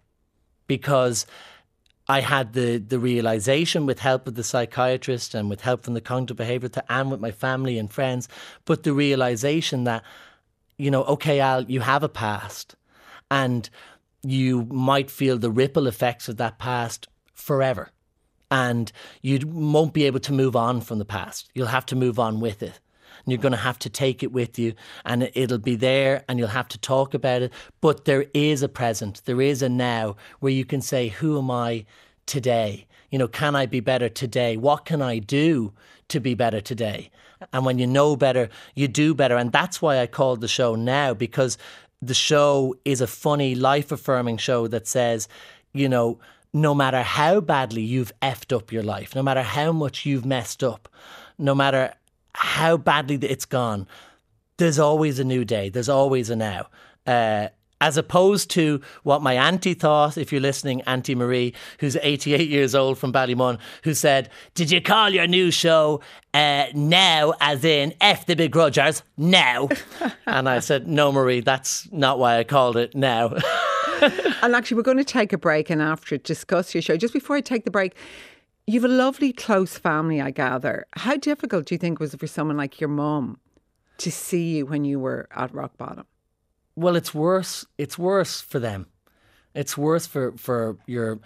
because 0.65 1.27
I 2.09 2.21
had 2.21 2.53
the 2.53 2.77
the 2.77 2.97
realization 2.97 3.85
with 3.85 3.99
help 3.99 4.27
of 4.27 4.33
the 4.33 4.43
psychiatrist 4.43 5.35
and 5.35 5.47
with 5.47 5.61
help 5.61 5.83
from 5.83 5.93
the 5.93 6.01
cognitive 6.01 6.37
behaviour 6.37 6.69
to, 6.69 6.91
and 6.91 7.11
with 7.11 7.19
my 7.19 7.31
family 7.31 7.77
and 7.77 7.93
friends, 7.93 8.27
but 8.65 8.81
the 8.81 8.93
realization 8.93 9.83
that 9.83 10.03
you 10.77 10.89
know, 10.89 11.03
okay, 11.03 11.39
Al, 11.39 11.63
you 11.65 11.81
have 11.81 12.01
a 12.01 12.09
past, 12.09 12.75
and 13.29 13.69
you 14.23 14.63
might 14.71 15.11
feel 15.11 15.37
the 15.37 15.51
ripple 15.51 15.85
effects 15.85 16.27
of 16.27 16.37
that 16.37 16.57
past 16.57 17.07
forever, 17.35 17.91
and 18.49 18.91
you 19.21 19.39
won't 19.45 19.93
be 19.93 20.05
able 20.05 20.19
to 20.21 20.33
move 20.33 20.55
on 20.55 20.81
from 20.81 20.97
the 20.97 21.05
past. 21.05 21.51
You'll 21.53 21.67
have 21.67 21.85
to 21.87 21.95
move 21.95 22.17
on 22.17 22.39
with 22.39 22.63
it 22.63 22.79
and 23.23 23.31
you're 23.31 23.41
going 23.41 23.51
to 23.51 23.57
have 23.57 23.79
to 23.79 23.89
take 23.89 24.23
it 24.23 24.31
with 24.31 24.57
you 24.57 24.73
and 25.05 25.29
it'll 25.33 25.57
be 25.57 25.75
there 25.75 26.23
and 26.27 26.39
you'll 26.39 26.47
have 26.49 26.67
to 26.69 26.77
talk 26.77 27.13
about 27.13 27.41
it. 27.41 27.53
But 27.81 28.05
there 28.05 28.25
is 28.33 28.63
a 28.63 28.69
present, 28.69 29.21
there 29.25 29.41
is 29.41 29.61
a 29.61 29.69
now 29.69 30.15
where 30.39 30.51
you 30.51 30.65
can 30.65 30.81
say, 30.81 31.09
Who 31.09 31.37
am 31.37 31.51
I 31.51 31.85
today? 32.25 32.87
You 33.09 33.19
know, 33.19 33.27
can 33.27 33.55
I 33.55 33.65
be 33.65 33.81
better 33.81 34.09
today? 34.09 34.57
What 34.57 34.85
can 34.85 35.01
I 35.01 35.19
do 35.19 35.73
to 36.07 36.19
be 36.19 36.33
better 36.33 36.61
today? 36.61 37.11
And 37.51 37.65
when 37.65 37.79
you 37.79 37.87
know 37.87 38.15
better, 38.15 38.49
you 38.75 38.87
do 38.87 39.13
better. 39.13 39.35
And 39.35 39.51
that's 39.51 39.81
why 39.81 39.99
I 39.99 40.07
called 40.07 40.41
the 40.41 40.47
show 40.47 40.75
now 40.75 41.13
because 41.13 41.57
the 42.01 42.13
show 42.13 42.75
is 42.85 43.01
a 43.01 43.07
funny, 43.07 43.55
life 43.55 43.91
affirming 43.91 44.37
show 44.37 44.67
that 44.67 44.87
says, 44.87 45.27
you 45.73 45.89
know, 45.89 46.19
no 46.53 46.73
matter 46.73 47.01
how 47.01 47.39
badly 47.39 47.81
you've 47.81 48.11
effed 48.21 48.55
up 48.55 48.71
your 48.71 48.83
life, 48.83 49.15
no 49.15 49.23
matter 49.23 49.41
how 49.41 49.71
much 49.71 50.05
you've 50.05 50.25
messed 50.25 50.63
up, 50.63 50.89
no 51.37 51.55
matter 51.55 51.93
how 52.33 52.77
badly 52.77 53.15
it's 53.17 53.45
gone, 53.45 53.87
there's 54.57 54.79
always 54.79 55.19
a 55.19 55.23
new 55.23 55.43
day. 55.45 55.69
There's 55.69 55.89
always 55.89 56.29
a 56.29 56.35
now. 56.35 56.67
Uh, 57.05 57.47
as 57.81 57.97
opposed 57.97 58.51
to 58.51 58.79
what 59.03 59.21
my 59.21 59.33
auntie 59.33 59.73
thought, 59.73 60.17
if 60.17 60.31
you're 60.31 60.39
listening, 60.39 60.81
Auntie 60.83 61.15
Marie, 61.15 61.53
who's 61.79 61.97
88 61.97 62.47
years 62.47 62.75
old 62.75 62.99
from 62.99 63.11
Ballymun, 63.11 63.57
who 63.83 63.95
said, 63.95 64.29
Did 64.53 64.69
you 64.69 64.81
call 64.81 65.09
your 65.09 65.25
new 65.25 65.49
show 65.49 65.99
uh, 66.33 66.67
now, 66.75 67.33
as 67.41 67.65
in 67.65 67.93
F 67.99 68.27
the 68.27 68.35
begrudgers, 68.35 69.01
now? 69.17 69.67
and 70.27 70.47
I 70.47 70.59
said, 70.59 70.87
No, 70.87 71.11
Marie, 71.11 71.41
that's 71.41 71.91
not 71.91 72.19
why 72.19 72.37
I 72.37 72.43
called 72.43 72.77
it 72.77 72.95
now. 72.95 73.29
and 74.41 74.55
actually, 74.55 74.77
we're 74.77 74.83
going 74.83 74.97
to 74.97 75.03
take 75.03 75.33
a 75.33 75.37
break 75.37 75.71
and 75.71 75.81
after 75.81 76.17
discuss 76.17 76.75
your 76.75 76.83
show. 76.83 76.97
Just 76.97 77.13
before 77.13 77.35
I 77.35 77.41
take 77.41 77.65
the 77.65 77.71
break, 77.71 77.95
You've 78.67 78.85
a 78.85 78.89
lovely 78.89 79.33
close 79.33 79.77
family, 79.77 80.21
I 80.21 80.31
gather. 80.31 80.85
How 80.93 81.17
difficult 81.17 81.65
do 81.65 81.75
you 81.75 81.79
think 81.79 81.99
was 81.99 82.15
for 82.15 82.27
someone 82.27 82.57
like 82.57 82.79
your 82.79 82.89
mum 82.89 83.39
to 83.97 84.11
see 84.11 84.57
you 84.57 84.65
when 84.65 84.85
you 84.85 84.99
were 84.99 85.27
at 85.35 85.53
rock 85.53 85.77
bottom? 85.77 86.05
Well, 86.75 86.95
it's 86.95 87.13
worse. 87.13 87.65
It's 87.77 87.97
worse 87.97 88.39
for 88.39 88.59
them. 88.59 88.87
It's 89.53 89.77
worse 89.77 90.07
for 90.07 90.31
for 90.37 90.77
your 90.85 91.19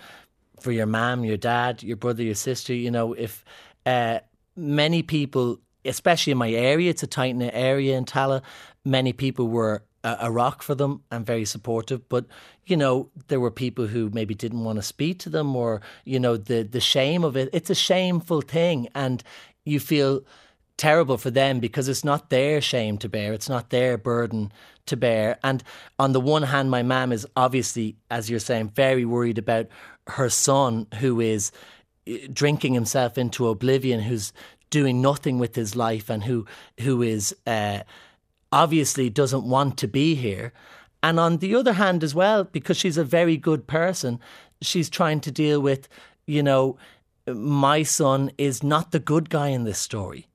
for 0.60 0.72
your 0.72 0.88
mom, 0.88 1.24
your 1.24 1.38
dad, 1.38 1.84
your 1.84 1.98
brother, 1.98 2.24
your 2.24 2.36
sister. 2.36 2.74
You 2.74 2.90
know, 2.90 3.14
if 3.14 3.46
uh, 3.86 4.22
many 4.56 5.04
people, 5.04 5.60
especially 5.84 6.32
in 6.32 6.38
my 6.40 6.50
area, 6.50 6.90
it's 6.90 7.04
a 7.04 7.08
tight 7.08 7.36
knit 7.36 7.52
area 7.54 7.96
in 7.98 8.06
Tallaght, 8.06 8.42
Many 8.88 9.14
people 9.14 9.48
were 9.48 9.84
a, 10.06 10.18
a 10.22 10.32
rock 10.32 10.62
for 10.62 10.76
them 10.76 11.02
and 11.12 11.26
very 11.26 11.44
supportive. 11.44 12.08
But 12.08 12.26
you 12.66 12.78
know, 12.78 13.10
there 13.28 13.40
were 13.40 13.52
people 13.52 13.88
who 13.88 14.10
maybe 14.14 14.36
didn't 14.36 14.64
want 14.64 14.78
to 14.78 14.84
speak 14.84 15.20
to 15.20 15.30
them, 15.30 15.56
or 15.56 15.82
you 16.06 16.20
know, 16.20 16.38
the 16.38 16.64
the 16.64 16.80
shame 16.80 17.24
of 17.24 17.36
it. 17.36 17.50
It's 17.52 17.70
a 17.70 17.76
shameful 17.76 18.42
thing, 18.42 18.88
and 18.96 19.24
you 19.66 19.80
feel 19.80 20.22
terrible 20.78 21.18
for 21.18 21.32
them 21.32 21.60
because 21.60 21.88
it's 21.88 22.04
not 22.04 22.30
their 22.30 22.62
shame 22.62 22.98
to 23.00 23.10
bear. 23.10 23.34
It's 23.34 23.50
not 23.50 23.70
their 23.70 23.98
burden 23.98 24.52
to 24.86 24.98
bear. 24.98 25.40
And 25.44 25.64
on 25.98 26.12
the 26.12 26.22
one 26.22 26.44
hand, 26.44 26.70
my 26.70 26.84
mum 26.84 27.12
is 27.12 27.26
obviously, 27.36 27.96
as 28.12 28.30
you're 28.30 28.40
saying, 28.40 28.70
very 28.76 29.06
worried 29.06 29.38
about 29.38 29.68
her 30.08 30.30
son 30.30 30.86
who 31.00 31.20
is 31.20 31.52
eh, 32.08 32.28
drinking 32.32 32.74
himself 32.74 33.18
into 33.18 33.48
oblivion, 33.48 34.02
who's 34.02 34.34
doing 34.70 35.02
nothing 35.02 35.40
with 35.40 35.56
his 35.56 35.76
life, 35.76 36.10
and 36.10 36.24
who 36.24 36.46
who 36.80 37.02
is. 37.02 37.36
Uh, 37.48 37.80
obviously 38.56 39.10
doesn't 39.10 39.44
want 39.44 39.78
to 39.78 39.88
be 39.88 40.16
here. 40.16 40.54
And 41.04 41.20
on 41.20 41.38
the 41.38 41.54
other 41.54 41.74
hand, 41.74 42.04
as 42.04 42.16
well, 42.16 42.46
because 42.46 42.78
she's 42.78 42.98
a 42.98 43.04
very 43.04 43.36
good 43.38 43.68
person, 43.68 44.20
she's 44.62 44.90
trying 44.90 45.20
to 45.22 45.32
deal 45.32 45.60
with, 45.60 45.90
you 46.26 46.42
know, 46.42 46.78
my 47.28 47.84
son 47.84 48.32
is 48.38 48.64
not 48.64 48.92
the 48.92 49.00
good 49.00 49.30
guy 49.30 49.50
in 49.50 49.66
this 49.66 49.78
story. 49.78 50.28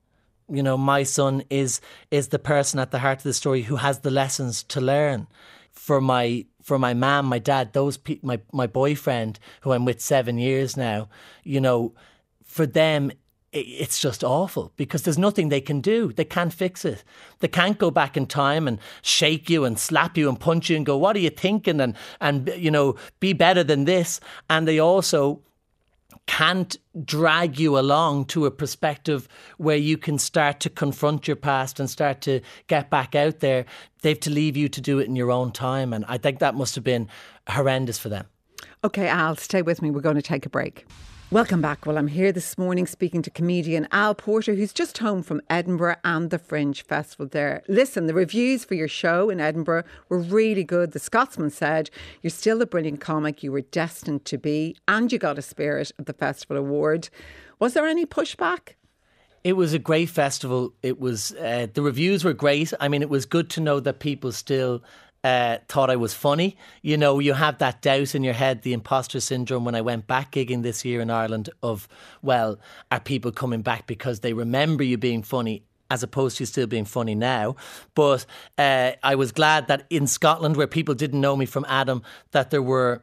You 0.49 0.63
know, 0.63 0.77
my 0.77 1.03
son 1.03 1.45
is 1.49 1.81
is 2.11 2.29
the 2.29 2.39
person 2.39 2.79
at 2.79 2.91
the 2.91 2.99
heart 2.99 3.19
of 3.19 3.25
the 3.25 3.33
story 3.33 3.63
who 3.63 3.77
has 3.77 4.01
the 4.01 4.11
lessons 4.11 4.63
to 4.65 4.81
learn. 4.81 5.27
For 5.73 6.01
my 6.01 6.45
for 6.63 6.79
my 6.79 6.93
mom, 6.93 7.27
my 7.27 7.39
dad, 7.39 7.73
those 7.73 7.97
pe- 7.97 8.19
my 8.23 8.41
my 8.53 8.67
boyfriend 8.67 9.39
who 9.63 9.73
I'm 9.73 9.85
with 9.85 10.01
seven 10.01 10.39
years 10.39 10.77
now, 10.77 11.09
you 11.43 11.61
know, 11.61 11.95
for 12.45 12.67
them 12.67 13.13
it's 13.53 14.01
just 14.01 14.23
awful 14.23 14.73
because 14.77 15.03
there's 15.03 15.19
nothing 15.19 15.49
they 15.49 15.61
can 15.61 15.81
do. 15.81 16.13
They 16.13 16.25
can't 16.25 16.53
fix 16.53 16.85
it. 16.85 17.03
They 17.41 17.49
can't 17.49 17.79
go 17.79 17.91
back 17.91 18.17
in 18.17 18.27
time 18.27 18.69
and 18.69 18.79
shake 19.03 19.51
you 19.51 19.65
and 19.65 19.79
slap 19.79 20.17
you 20.17 20.29
and 20.29 20.39
punch 20.39 20.71
you 20.71 20.77
and 20.77 20.87
go, 20.87 20.97
"What 20.97 21.17
are 21.17 21.21
you 21.21 21.31
thinking?" 21.31 21.81
and 21.81 21.97
and 22.21 22.53
you 22.57 22.71
know, 22.71 22.95
be 23.19 23.33
better 23.33 23.65
than 23.65 23.87
this. 23.87 24.21
And 24.49 24.69
they 24.69 24.79
also 24.79 25.43
can't 26.27 26.77
drag 27.05 27.59
you 27.59 27.77
along 27.77 28.27
to 28.27 28.47
a 28.47 28.51
perspective 28.53 29.27
where 29.59 29.77
you 29.77 29.99
can 29.99 30.17
start 30.19 30.61
to 30.61 30.71
confront 30.71 31.27
your 31.27 31.37
past 31.37 31.81
and 31.81 31.91
start 31.91 32.21
to 32.21 32.41
get 32.69 32.89
back 32.89 33.17
out 33.17 33.41
there. 33.41 33.65
They 34.03 34.11
have 34.11 34.21
to 34.21 34.31
leave 34.31 34.57
you 34.57 34.69
to 34.69 34.81
do 34.81 35.01
it 35.01 35.09
in 35.09 35.17
your 35.17 35.33
own 35.33 35.51
time, 35.51 35.93
and 35.93 36.05
I 36.07 36.19
think 36.19 36.39
that 36.39 36.55
must 36.55 36.77
have 36.77 36.85
been 36.85 37.09
horrendous 37.49 37.99
for 37.99 38.11
them. 38.11 38.27
Okay, 38.85 39.09
Al, 39.09 39.35
stay 39.37 39.63
with 39.63 39.83
me. 39.83 39.91
We're 39.91 40.01
going 40.01 40.17
to 40.17 40.23
take 40.23 40.47
a 40.47 40.51
break. 40.51 40.87
Welcome 41.33 41.63
back. 41.63 41.87
Well, 41.87 41.97
I'm 41.97 42.09
here 42.09 42.33
this 42.33 42.59
morning 42.59 42.89
speaking 42.89 43.23
to 43.23 43.31
comedian 43.31 43.87
Al 43.93 44.17
Porter, 44.17 44.55
who's 44.55 44.73
just 44.73 44.99
home 44.99 45.23
from 45.23 45.41
Edinburgh 45.49 45.95
and 46.03 46.29
the 46.29 46.41
Fringe 46.41 46.83
Festival 46.83 47.25
there. 47.25 47.63
Listen, 47.69 48.09
the 48.09 48.15
reviews 48.15 48.65
for 48.65 48.75
your 48.75 48.89
show 48.89 49.31
in 49.31 49.39
Edinburgh 49.39 49.85
were 50.09 50.19
really 50.19 50.65
good. 50.65 50.91
The 50.91 50.99
Scotsman 50.99 51.51
said, 51.51 51.89
You're 52.21 52.33
still 52.33 52.61
a 52.61 52.67
brilliant 52.67 53.01
comic 53.01 53.45
you 53.45 53.53
were 53.53 53.61
destined 53.61 54.25
to 54.25 54.39
be, 54.39 54.75
and 54.89 55.13
you 55.13 55.21
got 55.21 55.39
a 55.39 55.43
Spirit 55.43 55.93
of 56.01 56.07
the 56.07 56.15
Festival 56.15 56.57
Award. 56.57 57.11
Was 57.61 57.75
there 57.75 57.87
any 57.87 58.07
pushback? 58.07 58.71
It 59.45 59.53
was 59.53 59.73
a 59.73 59.79
great 59.79 60.09
festival. 60.09 60.75
It 60.83 60.99
was 60.99 61.33
uh, 61.35 61.69
the 61.73 61.83
reviews 61.83 62.25
were 62.25 62.33
great. 62.33 62.73
I 62.81 62.89
mean, 62.89 63.03
it 63.03 63.09
was 63.09 63.25
good 63.25 63.49
to 63.51 63.61
know 63.61 63.79
that 63.79 64.01
people 64.01 64.33
still 64.33 64.83
uh, 65.23 65.59
thought 65.69 65.91
I 65.91 65.97
was 65.97 66.15
funny. 66.15 66.57
You 66.83 66.97
know, 66.97 67.19
you 67.19 67.35
have 67.35 67.59
that 67.59 67.83
doubt 67.83 68.15
in 68.15 68.25
your 68.25 68.35
head, 68.35 68.63
the 68.63 68.73
imposter 68.73 69.21
syndrome 69.21 69.65
when 69.65 69.75
I 69.75 69.81
went 69.81 70.07
back 70.07 70.33
gigging 70.33 70.63
this 70.63 70.85
year 70.85 71.01
in 71.01 71.11
Ireland 71.11 71.51
of, 71.63 71.89
well, 72.23 72.59
are 72.91 73.01
people 73.01 73.33
coming 73.33 73.63
back 73.63 73.87
because 73.87 74.21
they 74.21 74.33
remember 74.33 74.83
you 74.83 74.97
being 74.97 75.23
funny 75.23 75.63
as 75.91 76.03
opposed 76.03 76.39
to 76.39 76.47
still 76.47 76.67
being 76.67 76.85
funny 76.85 77.15
now. 77.15 77.57
But 77.95 78.25
uh, 78.57 78.93
I 79.03 79.17
was 79.17 79.33
glad 79.33 79.67
that 79.67 79.87
in 79.91 80.07
Scotland, 80.07 80.57
where 80.57 80.69
people 80.69 80.95
didn't 80.95 81.21
know 81.21 81.37
me 81.37 81.47
from 81.47 81.67
Adam, 81.69 82.03
that 82.31 82.51
there 82.51 82.63
were 82.63 83.03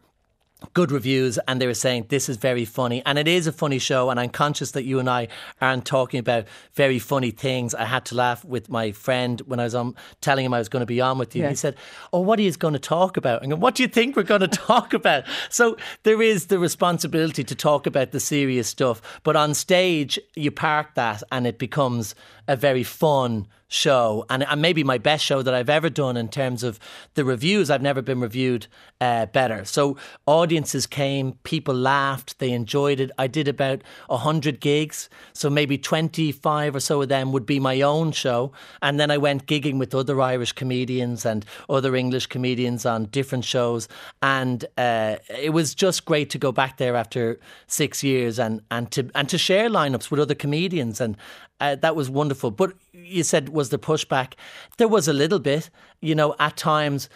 good 0.74 0.92
reviews 0.92 1.38
and 1.48 1.62
they 1.62 1.68
were 1.68 1.74
saying 1.74 2.06
this 2.10 2.30
is 2.30 2.38
very 2.38 2.66
funny. 2.66 3.04
And 3.06 3.20
it 3.20 3.28
is 3.28 3.46
a 3.46 3.52
funny 3.52 3.78
show 3.78 4.10
and 4.10 4.20
I'm 4.20 4.30
conscious 4.30 4.72
that 4.72 4.84
you 4.84 5.00
and 5.00 5.10
I 5.10 5.28
aren't 5.62 5.86
talking 5.86 6.20
about 6.20 6.46
very 6.74 6.98
funny 6.98 7.32
things. 7.32 7.76
I 7.76 7.86
had 7.86 8.06
to 8.06 8.16
laugh 8.16 8.44
with 8.44 8.70
my 8.70 8.92
friend 8.92 9.40
when 9.46 9.60
I 9.60 9.66
was 9.66 9.76
on 9.76 9.96
telling 10.22 10.46
him 10.46 10.54
I 10.54 10.60
was 10.60 10.70
going 10.70 10.82
to 10.82 10.88
be 10.88 11.00
on 11.00 11.20
with 11.20 11.36
you. 11.36 11.44
Yeah. 11.44 11.50
he 11.50 11.56
said 11.56 11.76
oh 12.12 12.22
what 12.22 12.40
are 12.40 12.42
you 12.42 12.52
going 12.54 12.74
to 12.74 12.80
talk 12.80 13.18
about? 13.18 13.44
And 13.44 13.62
what 13.62 13.76
do 13.76 13.84
you 13.84 13.90
think 13.90 14.16
we're 14.16 14.24
going 14.24 14.42
to 14.48 14.48
talk 14.48 14.94
about? 14.94 15.26
So 15.50 15.78
there 16.04 16.22
is 16.22 16.48
the 16.48 16.60
responsibility 16.60 17.44
to 17.44 17.56
talk 17.56 17.86
about 17.86 18.12
the 18.12 18.20
serious 18.20 18.68
stuff 18.68 19.02
but 19.24 19.36
on 19.36 19.54
stage 19.54 20.20
you 20.36 20.50
park 20.50 20.96
that 20.96 21.22
and 21.32 21.46
it 21.46 21.60
becomes 21.60 22.16
a 22.48 22.56
very 22.56 22.84
fun 22.84 23.48
show 23.70 24.26
and, 24.30 24.44
and 24.44 24.62
maybe 24.62 24.84
my 24.84 24.98
best 24.98 25.26
show 25.26 25.42
that 25.42 25.54
I've 25.54 25.70
ever 25.70 25.90
done 25.90 26.16
in 26.16 26.30
terms 26.30 26.64
of 26.64 26.80
the 27.16 27.26
reviews. 27.26 27.70
I've 27.70 27.82
never 27.82 28.02
been 28.02 28.22
reviewed 28.22 28.68
uh, 29.02 29.26
better. 29.28 29.66
So 29.66 29.98
audiences 30.26 30.88
came, 30.88 31.34
people 31.44 31.76
laughed, 31.76 32.40
they 32.40 32.52
enjoyed 32.52 33.00
it. 33.00 33.12
I 33.18 33.28
did 33.28 33.48
about 33.48 33.82
100 34.08 34.60
gigs, 34.62 35.10
so 35.34 35.50
maybe 35.50 35.78
25 35.78 36.76
or 36.76 36.80
so 36.80 37.02
of 37.02 37.10
them 37.10 37.32
would 37.34 37.46
be 37.46 37.60
my 37.60 37.82
own 37.82 38.12
show. 38.12 38.54
And 38.82 39.00
then 39.00 39.12
I 39.12 39.18
went 39.18 39.48
gigging 39.48 39.80
with 39.80 39.94
other 39.94 40.20
Irish 40.22 40.54
comedians 40.54 41.26
and 41.26 41.46
other 41.70 41.96
English 41.96 42.28
comedians 42.28 42.86
on 42.86 43.06
different 43.06 43.44
shows. 43.44 43.90
And 44.22 44.64
uh, 44.78 45.18
it 45.30 45.52
was 45.52 45.76
just 45.76 46.06
great 46.06 46.30
to 46.32 46.38
go 46.38 46.52
back 46.52 46.78
there 46.78 46.96
after 46.96 47.40
six 47.68 48.02
years 48.04 48.40
and, 48.40 48.62
and, 48.72 48.90
to, 48.92 49.10
and 49.14 49.28
to 49.30 49.38
share 49.38 49.70
lineups 49.70 50.10
with 50.10 50.22
other 50.22 50.36
comedians. 50.36 51.02
And, 51.02 51.18
uh, 51.60 51.76
that 51.76 51.96
was 51.96 52.10
wonderful. 52.10 52.52
But 52.52 52.74
you 52.94 53.24
said, 53.24 53.50
was 53.50 53.70
the 53.70 53.80
pushback? 53.80 54.34
There 54.78 54.88
was 54.88 55.08
a 55.08 55.14
little 55.14 55.40
bit. 55.40 55.70
You 56.02 56.16
know, 56.16 56.36
at 56.40 56.58
times, 56.58 57.10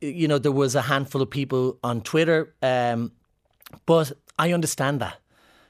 you 0.00 0.26
know, 0.28 0.38
there 0.38 0.52
was 0.52 0.74
a 0.74 0.82
handful 0.82 1.22
of 1.22 1.30
people 1.30 1.78
on 1.84 2.00
Twitter. 2.00 2.54
Um, 2.62 3.12
but 3.86 4.12
I 4.38 4.52
understand 4.52 5.00
that. 5.00 5.18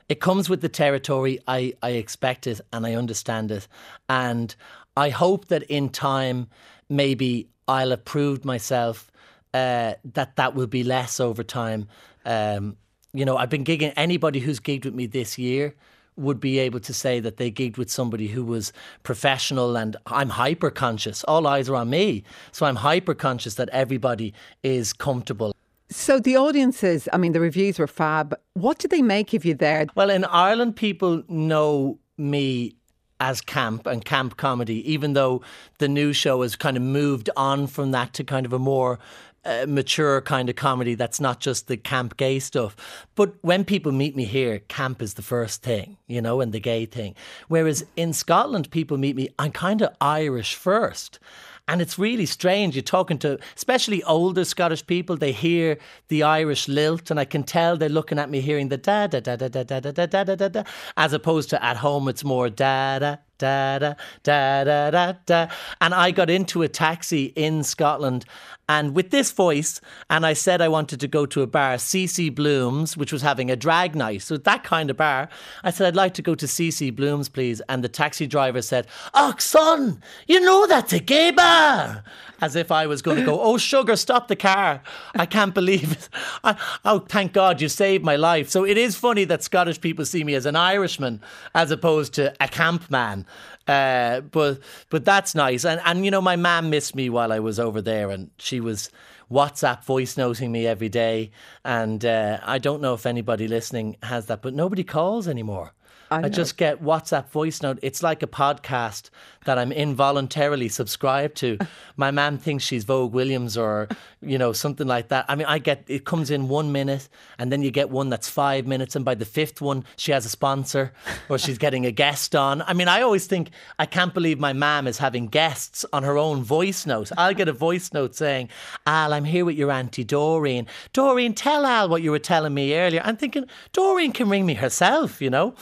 It 0.09 0.21
comes 0.21 0.51
with 0.51 0.61
the 0.61 0.69
territory. 0.69 1.39
I, 1.49 1.75
I 1.83 1.91
expect 1.91 2.47
it 2.47 2.61
and 2.73 2.87
I 2.87 2.95
understand 2.95 3.51
it. 3.51 3.69
And 4.09 4.55
I 4.97 5.11
hope 5.11 5.49
that 5.49 5.63
in 5.65 5.89
time, 5.89 6.49
maybe 6.89 7.49
I'll 7.67 7.91
have 7.91 8.05
proved 8.05 8.45
myself 8.45 9.11
uh, 9.55 9.95
that 10.13 10.37
that 10.37 10.55
will 10.55 10.67
be 10.67 10.85
less 10.85 11.21
over 11.21 11.43
time. 11.43 11.89
Um, 12.27 12.77
you 13.13 13.25
know, 13.25 13.37
I've 13.37 13.49
been 13.49 13.65
gigging 13.65 13.93
anybody 13.97 14.41
who's 14.41 14.61
gigged 14.61 14.85
with 14.85 14.95
me 14.95 15.07
this 15.07 15.39
year 15.39 15.75
would 16.17 16.41
be 16.41 16.59
able 16.59 16.81
to 16.81 16.95
say 16.95 17.21
that 17.21 17.37
they 17.37 17.51
gigged 17.51 17.77
with 17.77 17.91
somebody 17.91 18.29
who 18.29 18.45
was 18.45 18.73
professional 19.03 19.77
and 19.77 19.97
I'm 20.07 20.31
hyper 20.31 20.71
conscious. 20.71 21.25
All 21.25 21.47
eyes 21.47 21.69
are 21.69 21.77
on 21.77 21.91
me. 21.91 22.25
So 22.53 22.67
I'm 22.67 22.77
hyper 22.77 23.15
conscious 23.15 23.55
that 23.55 23.69
everybody 23.71 24.33
is 24.63 24.93
comfortable. 24.93 25.55
So 25.91 26.19
the 26.19 26.37
audiences, 26.37 27.09
I 27.13 27.19
mean, 27.19 27.33
the 27.33 27.41
reviews 27.41 27.79
were 27.79 27.87
fab. 27.87 28.35
What 28.55 28.79
did 28.79 28.91
they 28.91 29.03
make 29.03 29.35
of 29.35 29.45
you 29.45 29.55
there? 29.55 29.87
Well, 29.95 30.11
in 30.11 30.25
Ireland, 30.25 30.77
people 30.77 31.23
know 31.29 31.99
me 32.17 32.77
as 33.21 33.41
camp 33.41 33.87
and 33.87 34.05
camp 34.05 34.37
comedy, 34.37 34.91
even 34.91 35.13
though 35.13 35.43
the 35.79 35.89
new 35.89 36.13
show 36.13 36.43
has 36.43 36.57
kind 36.57 36.77
of 36.77 36.83
moved 36.83 37.31
on 37.37 37.67
from 37.67 37.91
that 37.93 38.13
to 38.15 38.25
kind 38.25 38.45
of 38.45 38.53
a 38.53 38.59
more 38.59 38.99
uh, 39.45 39.67
mature 39.69 40.21
kind 40.21 40.49
of 40.49 40.57
comedy 40.57 40.95
that's 40.95 41.21
not 41.21 41.41
just 41.41 41.69
the 41.69 41.77
camp 41.77 42.17
gay 42.17 42.39
stuff. 42.39 42.77
But 43.15 43.35
when 43.43 43.65
people 43.65 43.93
meet 43.93 44.17
me 44.17 44.25
here, 44.25 44.61
camp 44.69 45.03
is 45.03 45.15
the 45.15 45.23
first 45.23 45.63
thing, 45.63 45.97
you 46.07 46.21
know, 46.21 46.41
and 46.41 46.53
the 46.53 46.61
gay 46.61 46.87
thing. 46.87 47.15
Whereas 47.49 47.85
in 47.97 48.13
Scotland, 48.13 48.71
people 48.71 48.97
meet 48.97 49.17
me, 49.17 49.29
I'm 49.39 49.53
kind 49.53 49.83
of 49.83 49.95
Irish 50.01 50.55
first. 50.55 51.19
And 51.67 51.81
it's 51.81 51.99
really 51.99 52.27
strange. 52.27 52.75
You're 52.77 52.83
talking 52.83 53.19
to, 53.21 53.39
especially 53.57 54.03
older 54.03 54.45
Scottish 54.45 54.87
people, 54.87 55.17
they 55.17 55.33
hear 55.33 55.79
the 56.09 56.23
Irish 56.23 56.69
lilt, 56.69 57.11
and 57.11 57.19
I 57.19 57.25
can 57.25 57.43
tell 57.43 57.79
they're 57.79 57.89
looking 57.89 58.19
at 58.19 58.29
me 58.29 58.41
hearing 58.41 58.69
the 58.69 58.77
da 58.77 59.07
da 59.07 59.21
da 59.21 59.37
da 59.37 59.49
da 59.49 59.63
da 59.63 59.81
da 59.81 59.91
da 59.91 60.25
da 60.25 60.35
da 60.35 60.49
da, 60.49 60.63
as 60.99 61.15
opposed 61.15 61.49
to 61.51 61.65
at 61.65 61.79
home, 61.79 62.09
it's 62.09 62.23
more 62.23 62.51
da 62.51 62.99
da 62.99 63.17
da 63.45 63.79
da 63.79 63.95
da 64.23 64.65
da 64.65 64.91
da 64.91 65.13
da. 65.27 65.49
And 65.81 65.95
I 65.95 66.11
got 66.11 66.31
into 66.31 66.63
a 66.63 66.69
taxi 66.69 67.33
in 67.37 67.63
Scotland 67.63 68.25
and 68.69 68.95
with 68.95 69.11
this 69.11 69.31
voice, 69.31 69.81
and 70.09 70.25
I 70.25 70.33
said 70.33 70.63
I 70.63 70.69
wanted 70.69 70.99
to 71.01 71.09
go 71.09 71.27
to 71.27 71.43
a 71.43 71.47
bar, 71.47 71.75
CC 71.75 72.35
Blooms, 72.35 72.97
which 72.97 73.13
was 73.13 73.21
having 73.21 73.51
a 73.51 73.57
drag 73.57 73.95
night. 73.95 74.23
So 74.23 74.39
that 74.39 74.65
kind 74.65 74.89
of 74.89 74.97
bar. 74.97 75.29
I 75.63 75.71
said, 75.71 75.87
I'd 75.87 75.97
like 75.97 76.15
to 76.15 76.23
go 76.23 76.35
to 76.35 76.47
CC 76.47 76.95
Blooms, 76.95 77.29
please. 77.29 77.61
And 77.69 77.85
the 77.85 77.91
taxi 77.91 78.27
driver 78.27 78.63
said, 78.63 78.87
Oh, 79.13 79.35
son, 79.39 80.03
you 80.27 80.41
know 80.41 80.67
that's 80.67 80.95
a 80.95 80.99
gay 80.99 81.31
bar. 81.31 82.05
As 82.41 82.57
if 82.57 82.73
I 82.73 82.87
was 82.87 83.03
going 83.03 83.19
to 83.19 83.25
go, 83.25 83.39
Oh, 83.43 83.59
sugar, 83.59 83.97
stop 83.97 84.29
the 84.29 84.37
car. 84.37 84.83
I 85.15 85.27
can't 85.27 85.53
believe 85.53 85.93
it. 85.93 86.09
I, 86.43 86.57
oh, 86.87 87.01
thank 87.01 87.35
God 87.35 87.61
you 87.61 87.69
saved 87.69 88.03
my 88.03 88.17
life. 88.17 88.49
So 88.49 88.65
it 88.65 88.79
is 88.79 88.97
funny 88.97 89.25
that 89.25 89.43
Scottish 89.43 89.81
people 89.81 90.07
see 90.07 90.25
me 90.25 90.35
as 90.35 90.47
an 90.47 90.57
Irishman 90.57 91.21
as 91.55 91.71
opposed 91.71 92.15
to 92.15 92.35
a 92.41 92.49
camp 92.49 92.91
man. 92.91 93.27
Uh, 93.67 94.21
but 94.21 94.61
but 94.91 95.05
that's 95.05 95.35
nice. 95.35 95.65
And 95.65 95.81
and 95.85 96.05
you 96.05 96.11
know, 96.11 96.21
my 96.21 96.37
mum 96.37 96.71
missed 96.71 96.95
me 96.95 97.09
while 97.09 97.33
I 97.33 97.39
was 97.39 97.59
over 97.59 97.81
there, 97.81 98.11
and 98.11 98.31
she 98.39 98.61
was 98.61 98.91
WhatsApp 99.31 99.85
voice 99.85 100.17
noting 100.17 100.53
me 100.53 100.67
every 100.67 100.89
day. 100.89 101.31
And 101.65 102.05
uh, 102.05 102.41
I 102.43 102.59
don't 102.59 102.83
know 102.83 102.95
if 102.95 103.07
anybody 103.07 103.49
listening 103.49 103.97
has 104.03 104.27
that, 104.27 104.43
but 104.43 104.55
nobody 104.55 104.85
calls 104.85 105.29
anymore. 105.29 105.73
I, 106.11 106.27
I, 106.27 106.29
just 106.29 106.57
get 106.57 106.83
WhatsApp 106.83 107.31
voice 107.31 107.63
note. 107.63 107.79
It's 107.83 108.03
like 108.03 108.23
a 108.23 108.27
podcast 108.27 109.11
that 109.45 109.59
I'm 109.59 109.73
involuntarily 109.73 110.69
subscribed 110.69 111.37
to. 111.39 111.59
My 111.97 112.11
mom 112.11 112.39
thinks 112.39 112.65
she's 112.65 112.85
Vogue 112.85 113.13
Williams 113.13 113.57
or, 113.57 113.89
you 114.21 114.39
know, 114.39 114.53
something 114.53 114.87
like 114.87 115.09
that. 115.09 115.27
I 115.29 115.37
mean, 115.37 115.47
I 115.47 115.59
get 115.59 115.85
it 115.87 116.05
comes 116.05 116.31
in 116.31 116.49
one 116.49 116.73
minute 116.73 117.09
and 117.39 117.53
then 117.53 117.63
you 117.63 117.71
get 117.71 117.91
one 117.91 118.11
that's 118.11 118.29
five 118.29 118.67
minutes. 118.67 118.97
And 118.97 119.05
by 119.05 119.15
the 119.15 119.25
fifth 119.25 119.61
one, 119.61 119.85
she 119.97 120.13
has 120.13 120.27
a 120.27 120.29
sponsor 120.29 120.93
or 121.29 121.39
she's 121.39 121.59
getting 121.65 121.87
a 121.87 121.93
guest 121.93 122.35
on. 122.35 122.63
I 122.63 122.73
mean, 122.73 122.89
I 122.89 123.03
always 123.03 123.27
think, 123.27 123.51
I 123.79 123.87
can't 123.87 124.13
believe 124.13 124.39
my 124.39 124.53
mom 124.53 124.87
is 124.87 124.99
having 124.99 125.29
guests 125.29 125.85
on 125.93 126.03
her 126.03 126.19
own 126.19 126.43
voice 126.43 126.87
note. 126.87 127.11
I'll 127.17 127.35
get 127.35 127.49
a 127.49 127.53
voice 127.53 127.93
note 127.93 128.15
saying, 128.15 128.49
Al, 128.87 129.13
I'm 129.13 129.25
here 129.25 129.45
with 129.45 129.57
your 129.57 129.71
Auntie 129.71 130.05
Doreen. 130.05 130.67
Doreen, 130.93 131.35
tell 131.35 131.65
Al 131.65 131.89
what 131.89 132.03
you 132.03 132.11
were 132.11 132.19
telling 132.19 132.55
me 132.55 132.75
earlier. 132.75 133.03
I'm 133.05 133.17
thinking, 133.17 133.47
Doreen 133.73 134.13
can 134.13 134.29
ring 134.29 134.47
me 134.47 134.55
herself, 134.55 135.21
you 135.21 135.31
know? 135.31 135.55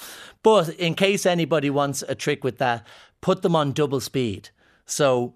But 0.42 0.71
in 0.71 0.95
case 0.95 1.25
anybody 1.25 1.71
wants 1.71 2.03
a 2.09 2.14
trick 2.14 2.42
with 2.42 2.59
that, 2.59 2.87
put 3.23 3.41
them 3.41 3.57
on 3.57 3.73
double 3.73 4.01
speed. 4.01 4.51
So 4.85 5.33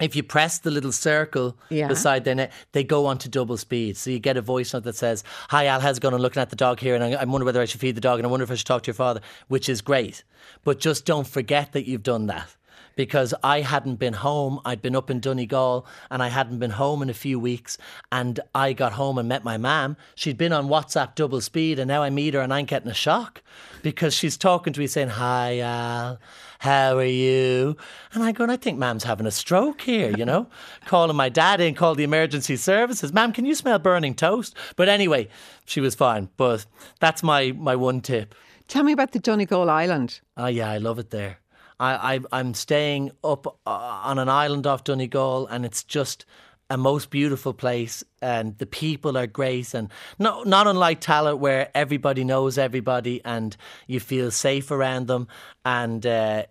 if 0.00 0.14
you 0.14 0.22
press 0.22 0.58
the 0.58 0.70
little 0.70 0.92
circle 0.92 1.56
yeah. 1.70 1.88
beside 1.88 2.24
their 2.24 2.34
neck, 2.34 2.52
they 2.72 2.84
go 2.84 3.06
on 3.06 3.16
to 3.18 3.28
double 3.28 3.56
speed. 3.56 3.96
So 3.96 4.10
you 4.10 4.18
get 4.18 4.36
a 4.36 4.42
voice 4.42 4.74
note 4.74 4.82
that 4.84 4.96
says, 4.96 5.24
Hi, 5.48 5.66
Al, 5.66 5.80
how's 5.80 5.96
it 5.96 6.00
going? 6.00 6.14
I'm 6.14 6.20
looking 6.20 6.42
at 6.42 6.50
the 6.50 6.56
dog 6.56 6.80
here 6.80 6.94
and 6.94 7.02
I, 7.02 7.12
I 7.12 7.24
wonder 7.24 7.46
whether 7.46 7.62
I 7.62 7.64
should 7.64 7.80
feed 7.80 7.94
the 7.94 8.00
dog 8.02 8.18
and 8.18 8.26
I 8.26 8.30
wonder 8.30 8.44
if 8.44 8.50
I 8.50 8.56
should 8.56 8.66
talk 8.66 8.82
to 8.82 8.88
your 8.88 8.94
father, 8.94 9.20
which 9.48 9.68
is 9.68 9.80
great. 9.80 10.24
But 10.64 10.80
just 10.80 11.06
don't 11.06 11.26
forget 11.26 11.72
that 11.72 11.86
you've 11.86 12.02
done 12.02 12.26
that 12.26 12.56
because 12.96 13.34
I 13.42 13.60
hadn't 13.60 13.96
been 13.96 14.12
home. 14.12 14.60
I'd 14.64 14.82
been 14.82 14.96
up 14.96 15.10
in 15.10 15.20
Donegal 15.20 15.86
and 16.10 16.22
I 16.22 16.28
hadn't 16.28 16.58
been 16.58 16.70
home 16.72 17.02
in 17.02 17.10
a 17.10 17.14
few 17.14 17.38
weeks. 17.38 17.78
And 18.10 18.40
I 18.54 18.72
got 18.72 18.92
home 18.92 19.18
and 19.18 19.28
met 19.28 19.44
my 19.44 19.56
mum. 19.56 19.96
She'd 20.14 20.38
been 20.38 20.52
on 20.52 20.68
WhatsApp 20.68 21.14
double 21.14 21.40
speed 21.40 21.78
and 21.78 21.88
now 21.88 22.02
I 22.02 22.10
meet 22.10 22.34
her 22.34 22.40
and 22.40 22.52
I'm 22.52 22.66
getting 22.66 22.90
a 22.90 22.94
shock 22.94 23.42
because 23.82 24.14
she's 24.14 24.36
talking 24.36 24.72
to 24.72 24.80
me 24.80 24.86
saying, 24.86 25.08
Hi, 25.08 25.60
Al. 25.60 26.18
How 26.62 26.96
are 26.96 27.04
you? 27.04 27.76
And 28.14 28.22
I 28.22 28.30
go, 28.30 28.44
and 28.44 28.52
I 28.52 28.56
think 28.56 28.78
Mam's 28.78 29.02
having 29.02 29.26
a 29.26 29.32
stroke 29.32 29.80
here, 29.80 30.16
you 30.16 30.24
know? 30.24 30.46
Calling 30.86 31.16
my 31.16 31.28
dad 31.28 31.60
in, 31.60 31.74
call 31.74 31.96
the 31.96 32.04
emergency 32.04 32.54
services. 32.54 33.12
Mam, 33.12 33.32
can 33.32 33.44
you 33.44 33.56
smell 33.56 33.80
burning 33.80 34.14
toast? 34.14 34.54
But 34.76 34.88
anyway, 34.88 35.28
she 35.64 35.80
was 35.80 35.96
fine. 35.96 36.28
But 36.36 36.64
that's 37.00 37.24
my, 37.24 37.50
my 37.50 37.74
one 37.74 38.00
tip. 38.00 38.32
Tell 38.68 38.84
me 38.84 38.92
about 38.92 39.10
the 39.10 39.18
Donegal 39.18 39.68
Island. 39.68 40.20
Oh, 40.36 40.46
yeah, 40.46 40.70
I 40.70 40.78
love 40.78 41.00
it 41.00 41.10
there. 41.10 41.40
I, 41.80 42.20
I 42.30 42.38
am 42.40 42.54
staying 42.54 43.10
up 43.24 43.48
uh, 43.66 43.70
on 44.04 44.20
an 44.20 44.28
island 44.28 44.64
off 44.64 44.84
Donegal, 44.84 45.48
and 45.48 45.66
it's 45.66 45.82
just 45.82 46.26
a 46.70 46.76
most 46.76 47.10
beautiful 47.10 47.52
place, 47.52 48.02
and 48.22 48.56
the 48.56 48.66
people 48.66 49.18
are 49.18 49.26
great, 49.26 49.74
and 49.74 49.90
not 50.18 50.46
not 50.46 50.66
unlike 50.66 51.02
Tallaght, 51.02 51.38
where 51.38 51.70
everybody 51.74 52.24
knows 52.24 52.56
everybody, 52.56 53.20
and 53.26 53.56
you 53.86 54.00
feel 54.00 54.30
safe 54.30 54.70
around 54.70 55.06
them, 55.06 55.28
and 55.66 56.06
uh, 56.06 56.44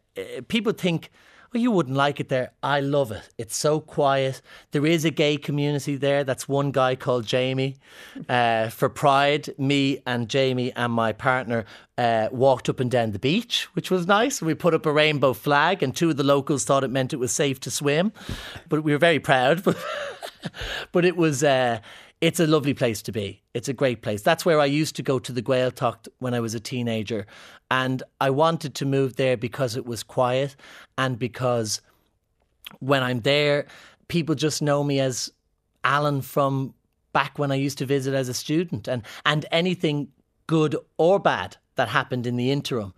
people 0.47 0.73
think 0.73 1.09
well, 1.53 1.61
you 1.61 1.71
wouldn't 1.71 1.97
like 1.97 2.21
it 2.21 2.29
there. 2.29 2.53
I 2.63 2.79
love 2.79 3.11
it. 3.11 3.27
It's 3.37 3.57
so 3.57 3.81
quiet. 3.81 4.41
There 4.71 4.85
is 4.85 5.03
a 5.03 5.11
gay 5.11 5.35
community 5.35 5.97
there. 5.97 6.23
That's 6.23 6.47
one 6.47 6.71
guy 6.71 6.95
called 6.95 7.25
Jamie. 7.25 7.75
Uh, 8.29 8.69
for 8.69 8.87
Pride, 8.87 9.53
me 9.57 10.01
and 10.07 10.29
Jamie 10.29 10.71
and 10.71 10.93
my 10.93 11.11
partner 11.11 11.65
uh, 11.97 12.29
walked 12.31 12.69
up 12.69 12.79
and 12.79 12.89
down 12.89 13.11
the 13.11 13.19
beach, 13.19 13.67
which 13.73 13.91
was 13.91 14.07
nice. 14.07 14.41
We 14.41 14.53
put 14.53 14.73
up 14.73 14.85
a 14.85 14.93
rainbow 14.93 15.33
flag, 15.33 15.83
and 15.83 15.93
two 15.93 16.11
of 16.11 16.15
the 16.15 16.23
locals 16.23 16.63
thought 16.63 16.85
it 16.85 16.89
meant 16.89 17.11
it 17.11 17.17
was 17.17 17.33
safe 17.33 17.59
to 17.61 17.71
swim. 17.71 18.13
But 18.69 18.85
we 18.85 18.93
were 18.93 18.97
very 18.97 19.19
proud. 19.19 19.61
But, 19.61 19.77
but 20.93 21.03
it 21.03 21.17
was. 21.17 21.43
Uh, 21.43 21.81
it's 22.21 22.39
a 22.39 22.45
lovely 22.45 22.75
place 22.75 23.01
to 23.01 23.11
be. 23.11 23.41
It's 23.55 23.67
a 23.67 23.73
great 23.73 24.03
place. 24.03 24.21
That's 24.21 24.45
where 24.45 24.59
I 24.59 24.65
used 24.65 24.95
to 24.97 25.01
go 25.01 25.17
to 25.17 25.31
the 25.31 25.41
Gaeltacht 25.41 26.07
when 26.19 26.35
I 26.35 26.39
was 26.39 26.53
a 26.53 26.59
teenager. 26.59 27.25
And 27.71 28.03
I 28.19 28.29
wanted 28.29 28.75
to 28.75 28.85
move 28.85 29.15
there 29.15 29.37
because 29.37 29.77
it 29.77 29.85
was 29.85 30.03
quiet 30.03 30.57
and 30.97 31.17
because 31.17 31.81
when 32.79 33.01
I'm 33.01 33.21
there, 33.21 33.65
people 34.09 34.35
just 34.35 34.61
know 34.61 34.83
me 34.83 34.99
as 34.99 35.31
Alan 35.85 36.21
from 36.21 36.73
back 37.13 37.39
when 37.39 37.49
I 37.49 37.55
used 37.55 37.77
to 37.77 37.85
visit 37.85 38.13
as 38.13 38.27
a 38.27 38.33
student. 38.33 38.89
And, 38.89 39.03
and 39.25 39.45
anything 39.51 40.09
good 40.47 40.75
or 40.97 41.17
bad 41.17 41.55
that 41.75 41.87
happened 41.87 42.27
in 42.27 42.35
the 42.35 42.51
interim 42.51 42.93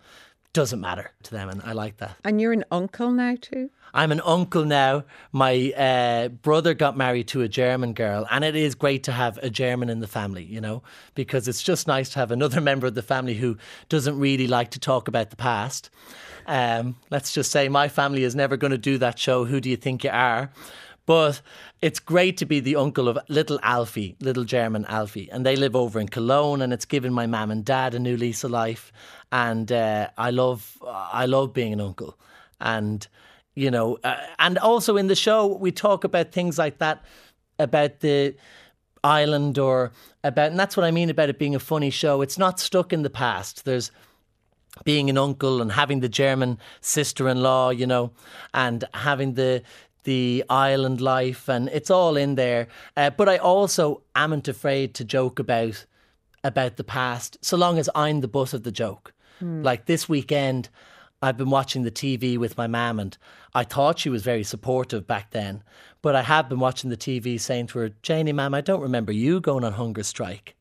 doesn't 0.54 0.80
matter 0.80 1.10
to 1.24 1.30
them. 1.32 1.50
And 1.50 1.60
I 1.62 1.72
like 1.72 1.98
that. 1.98 2.16
And 2.24 2.40
you're 2.40 2.52
an 2.52 2.64
uncle 2.70 3.10
now, 3.10 3.36
too? 3.38 3.68
I'm 3.92 4.10
an 4.10 4.22
uncle 4.24 4.64
now. 4.64 5.04
My 5.32 5.72
uh, 5.76 6.28
brother 6.28 6.72
got 6.72 6.96
married 6.96 7.28
to 7.28 7.42
a 7.42 7.48
German 7.48 7.92
girl, 7.92 8.26
and 8.30 8.42
it 8.44 8.56
is 8.56 8.74
great 8.74 9.02
to 9.04 9.12
have 9.12 9.36
a 9.38 9.50
German 9.50 9.90
in 9.90 10.00
the 10.00 10.06
family, 10.06 10.44
you 10.44 10.60
know, 10.60 10.82
because 11.14 11.46
it's 11.46 11.62
just 11.62 11.86
nice 11.86 12.08
to 12.10 12.18
have 12.20 12.30
another 12.30 12.60
member 12.62 12.86
of 12.86 12.94
the 12.94 13.02
family 13.02 13.34
who 13.34 13.58
doesn't 13.88 14.18
really 14.18 14.46
like 14.46 14.70
to 14.70 14.80
talk 14.80 15.06
about 15.06 15.30
the 15.30 15.36
past. 15.36 15.90
Um, 16.46 16.96
let's 17.10 17.32
just 17.32 17.50
say 17.50 17.68
my 17.68 17.88
family 17.88 18.24
is 18.24 18.34
never 18.34 18.56
going 18.56 18.70
to 18.70 18.78
do 18.78 18.98
that 18.98 19.18
show, 19.18 19.44
Who 19.44 19.60
Do 19.60 19.68
You 19.68 19.76
Think 19.76 20.04
You 20.04 20.10
Are? 20.10 20.50
But 21.06 21.42
it's 21.82 22.00
great 22.00 22.38
to 22.38 22.46
be 22.46 22.60
the 22.60 22.76
uncle 22.76 23.08
of 23.08 23.18
little 23.28 23.60
Alfie, 23.62 24.16
little 24.20 24.44
German 24.44 24.86
Alfie. 24.86 25.28
And 25.30 25.44
they 25.44 25.54
live 25.54 25.76
over 25.76 26.00
in 26.00 26.08
Cologne 26.08 26.62
and 26.62 26.72
it's 26.72 26.86
given 26.86 27.12
my 27.12 27.26
mum 27.26 27.50
and 27.50 27.62
dad 27.62 27.94
a 27.94 27.98
new 27.98 28.16
lease 28.16 28.42
of 28.42 28.50
life. 28.50 28.90
And 29.34 29.72
uh, 29.72 30.10
I 30.16 30.30
love 30.30 30.78
I 30.86 31.26
love 31.26 31.52
being 31.52 31.72
an 31.72 31.80
uncle. 31.80 32.16
And 32.60 33.06
you 33.56 33.68
know, 33.68 33.98
uh, 34.04 34.16
and 34.38 34.58
also 34.58 34.96
in 34.96 35.08
the 35.08 35.16
show 35.16 35.46
we 35.46 35.72
talk 35.72 36.04
about 36.04 36.30
things 36.30 36.56
like 36.56 36.78
that 36.78 37.04
about 37.58 37.98
the 37.98 38.36
island 39.02 39.58
or 39.58 39.90
about 40.22 40.50
and 40.50 40.58
that's 40.58 40.76
what 40.76 40.84
I 40.86 40.92
mean 40.92 41.10
about 41.10 41.30
it 41.30 41.38
being 41.40 41.56
a 41.56 41.58
funny 41.58 41.90
show. 41.90 42.22
It's 42.22 42.38
not 42.38 42.60
stuck 42.60 42.92
in 42.92 43.02
the 43.02 43.10
past. 43.10 43.64
There's 43.64 43.90
being 44.84 45.10
an 45.10 45.18
uncle 45.18 45.60
and 45.60 45.72
having 45.72 45.98
the 45.98 46.08
German 46.08 46.58
sister-in-law, 46.80 47.70
you 47.70 47.88
know, 47.88 48.12
and 48.52 48.84
having 48.94 49.34
the 49.34 49.62
the 50.04 50.44
island 50.48 51.00
life, 51.00 51.48
and 51.48 51.68
it's 51.70 51.90
all 51.90 52.16
in 52.16 52.36
there. 52.36 52.68
Uh, 52.96 53.10
but 53.10 53.28
I 53.28 53.38
also 53.38 54.02
amn't 54.14 54.46
afraid 54.46 54.94
to 54.94 55.04
joke 55.04 55.40
about 55.40 55.86
about 56.44 56.76
the 56.76 56.84
past, 56.84 57.38
so 57.40 57.56
long 57.56 57.78
as 57.78 57.90
I'm 57.96 58.20
the 58.20 58.28
butt 58.28 58.54
of 58.54 58.62
the 58.62 58.72
joke. 58.72 59.13
Mm. 59.42 59.64
Like 59.64 59.86
this 59.86 60.08
weekend, 60.08 60.68
I've 61.22 61.36
been 61.36 61.50
watching 61.50 61.82
the 61.82 61.90
TV 61.90 62.36
with 62.36 62.58
my 62.58 62.66
mum, 62.66 63.00
and 63.00 63.16
I 63.54 63.64
thought 63.64 63.98
she 63.98 64.10
was 64.10 64.22
very 64.22 64.44
supportive 64.44 65.06
back 65.06 65.30
then. 65.30 65.62
But 66.02 66.14
I 66.14 66.22
have 66.22 66.48
been 66.48 66.60
watching 66.60 66.90
the 66.90 66.96
TV 66.96 67.40
saying 67.40 67.68
to 67.68 67.78
her, 67.78 67.90
Janie, 68.02 68.32
ma'am, 68.32 68.52
I 68.52 68.60
don't 68.60 68.82
remember 68.82 69.12
you 69.12 69.40
going 69.40 69.64
on 69.64 69.72
hunger 69.72 70.02
strike. 70.02 70.54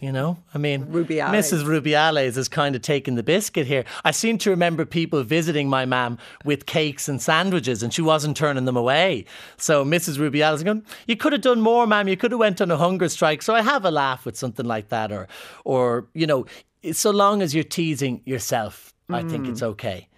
You 0.00 0.12
know, 0.12 0.36
I 0.52 0.58
mean, 0.58 0.84
Rubiales. 0.86 1.30
Mrs. 1.30 1.64
Rubiales 1.64 2.36
is 2.36 2.46
kind 2.46 2.76
of 2.76 2.82
taking 2.82 3.14
the 3.14 3.22
biscuit 3.22 3.66
here. 3.66 3.84
I 4.04 4.10
seem 4.10 4.36
to 4.38 4.50
remember 4.50 4.84
people 4.84 5.22
visiting 5.22 5.70
my 5.70 5.86
mum 5.86 6.18
with 6.44 6.66
cakes 6.66 7.08
and 7.08 7.22
sandwiches, 7.22 7.82
and 7.82 7.94
she 7.94 8.02
wasn't 8.02 8.36
turning 8.36 8.66
them 8.66 8.76
away. 8.76 9.24
So 9.56 9.82
Mrs. 9.82 10.18
Rubiales 10.18 10.62
going, 10.62 10.84
"You 11.06 11.16
could 11.16 11.32
have 11.32 11.40
done 11.40 11.62
more, 11.62 11.86
ma'am. 11.86 12.06
You 12.06 12.18
could 12.18 12.32
have 12.32 12.40
went 12.40 12.60
on 12.60 12.70
a 12.70 12.76
hunger 12.76 13.08
strike." 13.08 13.40
So 13.40 13.54
I 13.54 13.62
have 13.62 13.86
a 13.86 13.90
laugh 13.90 14.26
with 14.26 14.36
something 14.36 14.66
like 14.66 14.90
that, 14.90 15.10
or, 15.10 15.26
or 15.64 16.08
you 16.12 16.26
know, 16.26 16.44
so 16.92 17.10
long 17.10 17.42
as 17.42 17.54
you're 17.54 17.64
teasing 17.64 18.22
yourself 18.24 18.94
I 19.08 19.22
think 19.22 19.46
it's 19.46 19.60
mm. 19.60 19.68
okay. 19.68 20.08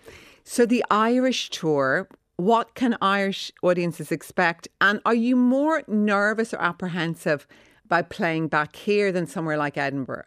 So 0.45 0.65
the 0.65 0.85
Irish 0.91 1.51
tour, 1.51 2.09
what 2.37 2.75
can 2.75 2.97
Irish 3.01 3.51
audiences 3.63 4.13
expect? 4.13 4.69
And 4.81 5.01
are 5.05 5.15
you 5.15 5.35
more 5.37 5.83
nervous 5.89 6.55
or 6.55 6.61
apprehensive 6.61 7.47
about 7.85 8.11
playing 8.11 8.49
back 8.49 8.77
here 8.77 9.11
than 9.11 9.27
somewhere 9.27 9.57
like 9.57 9.77
Edinburgh? 9.77 10.25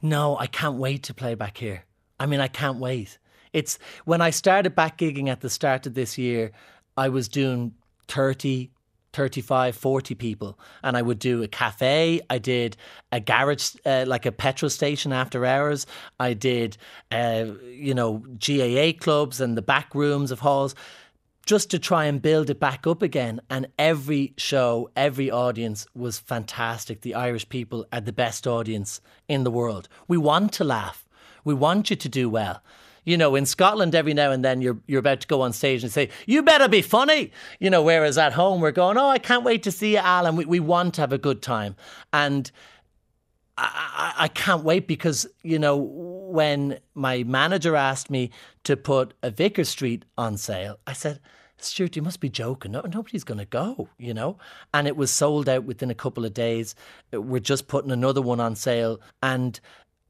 No, 0.00 0.36
I 0.38 0.46
can't 0.46 0.76
wait 0.76 1.02
to 1.04 1.14
play 1.14 1.34
back 1.34 1.58
here. 1.58 1.84
I 2.20 2.26
mean, 2.26 2.40
I 2.40 2.48
can't 2.48 2.78
wait. 2.78 3.18
It's 3.52 3.78
when 4.04 4.20
I 4.20 4.30
started 4.30 4.74
back 4.74 4.98
gigging 4.98 5.28
at 5.28 5.40
the 5.40 5.50
start 5.50 5.86
of 5.86 5.94
this 5.94 6.16
year, 6.16 6.52
I 6.96 7.08
was 7.08 7.28
doing 7.28 7.74
30, 8.06 8.70
35, 9.18 9.74
40 9.74 10.14
people. 10.14 10.60
And 10.84 10.96
I 10.96 11.02
would 11.02 11.18
do 11.18 11.42
a 11.42 11.48
cafe. 11.48 12.20
I 12.30 12.38
did 12.38 12.76
a 13.10 13.18
garage, 13.18 13.74
uh, 13.84 14.04
like 14.06 14.26
a 14.26 14.30
petrol 14.30 14.70
station 14.70 15.12
after 15.12 15.44
hours. 15.44 15.86
I 16.20 16.34
did, 16.34 16.76
uh, 17.10 17.46
you 17.64 17.94
know, 17.94 18.18
GAA 18.38 18.92
clubs 18.96 19.40
and 19.40 19.56
the 19.56 19.62
back 19.62 19.92
rooms 19.92 20.30
of 20.30 20.38
halls 20.38 20.76
just 21.46 21.68
to 21.70 21.80
try 21.80 22.04
and 22.04 22.22
build 22.22 22.48
it 22.48 22.60
back 22.60 22.86
up 22.86 23.02
again. 23.02 23.40
And 23.50 23.66
every 23.76 24.34
show, 24.36 24.88
every 24.94 25.32
audience 25.32 25.84
was 25.96 26.20
fantastic. 26.20 27.00
The 27.00 27.16
Irish 27.16 27.48
people 27.48 27.86
are 27.92 28.00
the 28.00 28.12
best 28.12 28.46
audience 28.46 29.00
in 29.26 29.42
the 29.42 29.50
world. 29.50 29.88
We 30.06 30.16
want 30.16 30.52
to 30.52 30.64
laugh, 30.64 31.08
we 31.44 31.54
want 31.54 31.90
you 31.90 31.96
to 31.96 32.08
do 32.08 32.30
well 32.30 32.62
you 33.08 33.16
know, 33.16 33.34
in 33.36 33.46
Scotland, 33.46 33.94
every 33.94 34.12
now 34.12 34.30
and 34.30 34.44
then 34.44 34.60
you're 34.60 34.78
you're 34.86 34.98
about 34.98 35.20
to 35.22 35.26
go 35.26 35.40
on 35.40 35.54
stage 35.54 35.82
and 35.82 35.90
say, 35.90 36.10
"You 36.26 36.42
better 36.42 36.68
be 36.68 36.82
funny," 36.82 37.32
you 37.58 37.70
know. 37.70 37.82
Whereas 37.82 38.18
at 38.18 38.34
home, 38.34 38.60
we're 38.60 38.70
going, 38.70 38.98
"Oh, 38.98 39.08
I 39.08 39.18
can't 39.18 39.44
wait 39.44 39.62
to 39.62 39.72
see 39.72 39.92
you, 39.92 39.98
Alan. 39.98 40.36
We 40.36 40.44
we 40.44 40.60
want 40.60 40.94
to 40.94 41.00
have 41.00 41.12
a 41.12 41.18
good 41.18 41.40
time," 41.40 41.74
and 42.12 42.50
I, 43.56 44.12
I, 44.18 44.24
I 44.24 44.28
can't 44.28 44.62
wait 44.62 44.86
because 44.86 45.26
you 45.42 45.58
know 45.58 45.76
when 45.78 46.80
my 46.94 47.22
manager 47.22 47.76
asked 47.76 48.10
me 48.10 48.30
to 48.64 48.76
put 48.76 49.14
a 49.22 49.30
Vicar 49.30 49.64
Street 49.64 50.04
on 50.18 50.36
sale, 50.36 50.78
I 50.86 50.92
said. 50.92 51.20
Stuart, 51.60 51.96
you 51.96 52.02
must 52.02 52.20
be 52.20 52.28
joking. 52.28 52.70
No, 52.70 52.82
nobody's 52.82 53.24
going 53.24 53.38
to 53.38 53.44
go, 53.44 53.88
you 53.98 54.14
know? 54.14 54.38
And 54.72 54.86
it 54.86 54.96
was 54.96 55.10
sold 55.10 55.48
out 55.48 55.64
within 55.64 55.90
a 55.90 55.94
couple 55.94 56.24
of 56.24 56.32
days. 56.32 56.76
We're 57.12 57.40
just 57.40 57.66
putting 57.66 57.90
another 57.90 58.22
one 58.22 58.38
on 58.38 58.54
sale. 58.54 59.00
And 59.24 59.58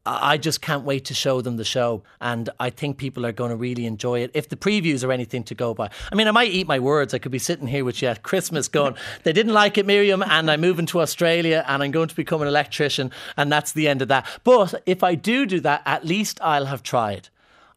I 0.09 0.39
just 0.39 0.63
can't 0.63 0.85
wait 0.85 1.05
to 1.07 1.15
show 1.15 1.43
them 1.43 1.59
the 1.59 1.65
show. 1.65 2.03
And 2.21 2.49
I 2.59 2.71
think 2.71 2.97
people 2.97 3.27
are 3.27 3.33
going 3.33 3.51
to 3.51 3.57
really 3.57 3.85
enjoy 3.85 4.21
it. 4.21 4.31
If 4.33 4.49
the 4.49 4.57
previews 4.57 5.07
are 5.07 5.13
anything 5.13 5.45
to 5.45 5.55
go 5.55 5.75
by. 5.75 5.91
I 6.11 6.15
mean, 6.15 6.27
I 6.27 6.31
might 6.31 6.51
eat 6.51 6.67
my 6.67 6.79
words. 6.79 7.13
I 7.13 7.19
could 7.19 7.33
be 7.33 7.39
sitting 7.39 7.67
here 7.67 7.85
with 7.85 8.01
you 8.01 8.09
at 8.09 8.23
Christmas 8.23 8.69
going, 8.69 8.95
they 9.25 9.33
didn't 9.33 9.53
like 9.53 9.77
it, 9.77 9.85
Miriam, 9.87 10.23
and 10.23 10.51
I'm 10.51 10.61
moving 10.61 10.87
to 10.87 11.01
Australia 11.01 11.63
and 11.69 11.83
I'm 11.83 11.91
going 11.91 12.09
to 12.09 12.17
become 12.17 12.41
an 12.41 12.49
electrician. 12.49 13.11
And 13.37 13.53
that's 13.53 13.73
the 13.73 13.87
end 13.87 14.01
of 14.01 14.09
that. 14.09 14.27
But 14.45 14.83
if 14.87 15.03
I 15.03 15.15
do 15.15 15.45
do 15.45 15.61
that, 15.61 15.83
at 15.85 16.07
least 16.07 16.41
I'll 16.41 16.67
have 16.67 16.83
tried. 16.83 17.29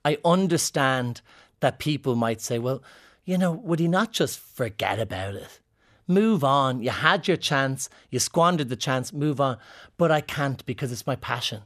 I 0.06 0.18
understand 0.24 1.22
that 1.60 1.80
people 1.80 2.16
might 2.16 2.40
say, 2.40 2.60
well, 2.60 2.82
you 3.26 3.38
know, 3.38 3.52
would 3.52 3.80
he 3.80 3.88
not 3.88 4.14
just 4.14 4.40
forget 4.40 5.00
about 5.00 5.36
it? 5.36 5.60
Move 6.08 6.44
on. 6.44 6.82
You 6.82 6.90
had 6.90 7.28
your 7.28 7.38
chance. 7.38 7.90
You 8.10 8.20
squandered 8.20 8.70
the 8.70 8.76
chance. 8.76 9.14
Move 9.14 9.40
on. 9.40 9.58
But 9.98 10.12
I 10.12 10.22
can't 10.22 10.66
because 10.66 10.92
it's 10.92 11.06
my 11.06 11.16
passion 11.16 11.62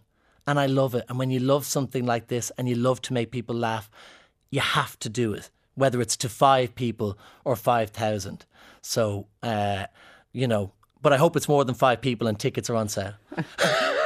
and 0.47 0.59
I 0.59 0.65
love 0.65 0.95
it. 0.95 1.05
And 1.09 1.17
when 1.17 1.29
you 1.29 1.39
love 1.39 1.65
something 1.65 2.05
like 2.05 2.27
this 2.27 2.51
and 2.57 2.67
you 2.69 2.75
love 2.75 3.01
to 3.03 3.13
make 3.13 3.31
people 3.31 3.55
laugh, 3.55 3.89
you 4.49 4.61
have 4.61 4.97
to 4.99 5.09
do 5.09 5.33
it, 5.33 5.49
whether 5.75 6.01
it's 6.01 6.17
to 6.17 6.29
five 6.29 6.75
people 6.75 7.17
or 7.43 7.55
5,000. 7.55 8.45
So, 8.81 9.27
uh, 9.41 9.85
you 10.31 10.47
know, 10.47 10.71
but 11.01 11.13
I 11.13 11.17
hope 11.17 11.35
it's 11.35 11.47
more 11.47 11.65
than 11.65 11.75
five 11.75 12.01
people 12.01 12.27
and 12.27 12.39
tickets 12.39 12.69
are 12.69 12.75
on 12.75 12.89
sale. 12.89 13.13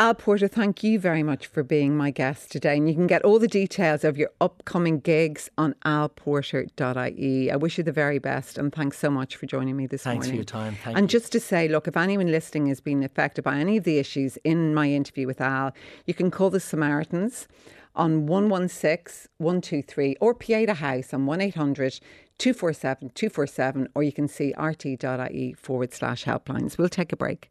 Al 0.00 0.14
Porter, 0.14 0.46
thank 0.46 0.84
you 0.84 1.00
very 1.00 1.24
much 1.24 1.48
for 1.48 1.64
being 1.64 1.96
my 1.96 2.12
guest 2.12 2.52
today. 2.52 2.76
And 2.76 2.88
you 2.88 2.94
can 2.94 3.08
get 3.08 3.24
all 3.24 3.40
the 3.40 3.48
details 3.48 4.04
of 4.04 4.16
your 4.16 4.30
upcoming 4.40 5.00
gigs 5.00 5.50
on 5.58 5.74
alporter.ie. 5.84 7.50
I 7.50 7.56
wish 7.56 7.78
you 7.78 7.82
the 7.82 7.90
very 7.90 8.20
best 8.20 8.58
and 8.58 8.72
thanks 8.72 8.96
so 8.96 9.10
much 9.10 9.34
for 9.34 9.46
joining 9.46 9.76
me 9.76 9.88
this 9.88 10.04
thanks 10.04 10.28
morning. 10.28 10.44
Thanks 10.44 10.52
for 10.52 10.58
your 10.58 10.64
time. 10.66 10.78
Thank 10.84 10.96
and 10.96 11.12
you. 11.12 11.18
just 11.18 11.32
to 11.32 11.40
say, 11.40 11.66
look, 11.66 11.88
if 11.88 11.96
anyone 11.96 12.30
listening 12.30 12.68
has 12.68 12.80
been 12.80 13.02
affected 13.02 13.42
by 13.42 13.56
any 13.56 13.78
of 13.78 13.82
the 13.82 13.98
issues 13.98 14.36
in 14.44 14.72
my 14.72 14.88
interview 14.88 15.26
with 15.26 15.40
Al, 15.40 15.72
you 16.06 16.14
can 16.14 16.30
call 16.30 16.50
the 16.50 16.60
Samaritans 16.60 17.48
on 17.96 18.26
116 18.26 19.28
123 19.38 20.14
or 20.20 20.32
Pieta 20.32 20.74
House 20.74 21.12
on 21.12 21.26
1800 21.26 21.98
247 22.38 23.10
247 23.16 23.88
or 23.96 24.04
you 24.04 24.12
can 24.12 24.28
see 24.28 24.54
rt.ie 24.56 25.54
forward 25.54 25.92
slash 25.92 26.24
helplines. 26.24 26.78
We'll 26.78 26.88
take 26.88 27.12
a 27.12 27.16
break. 27.16 27.50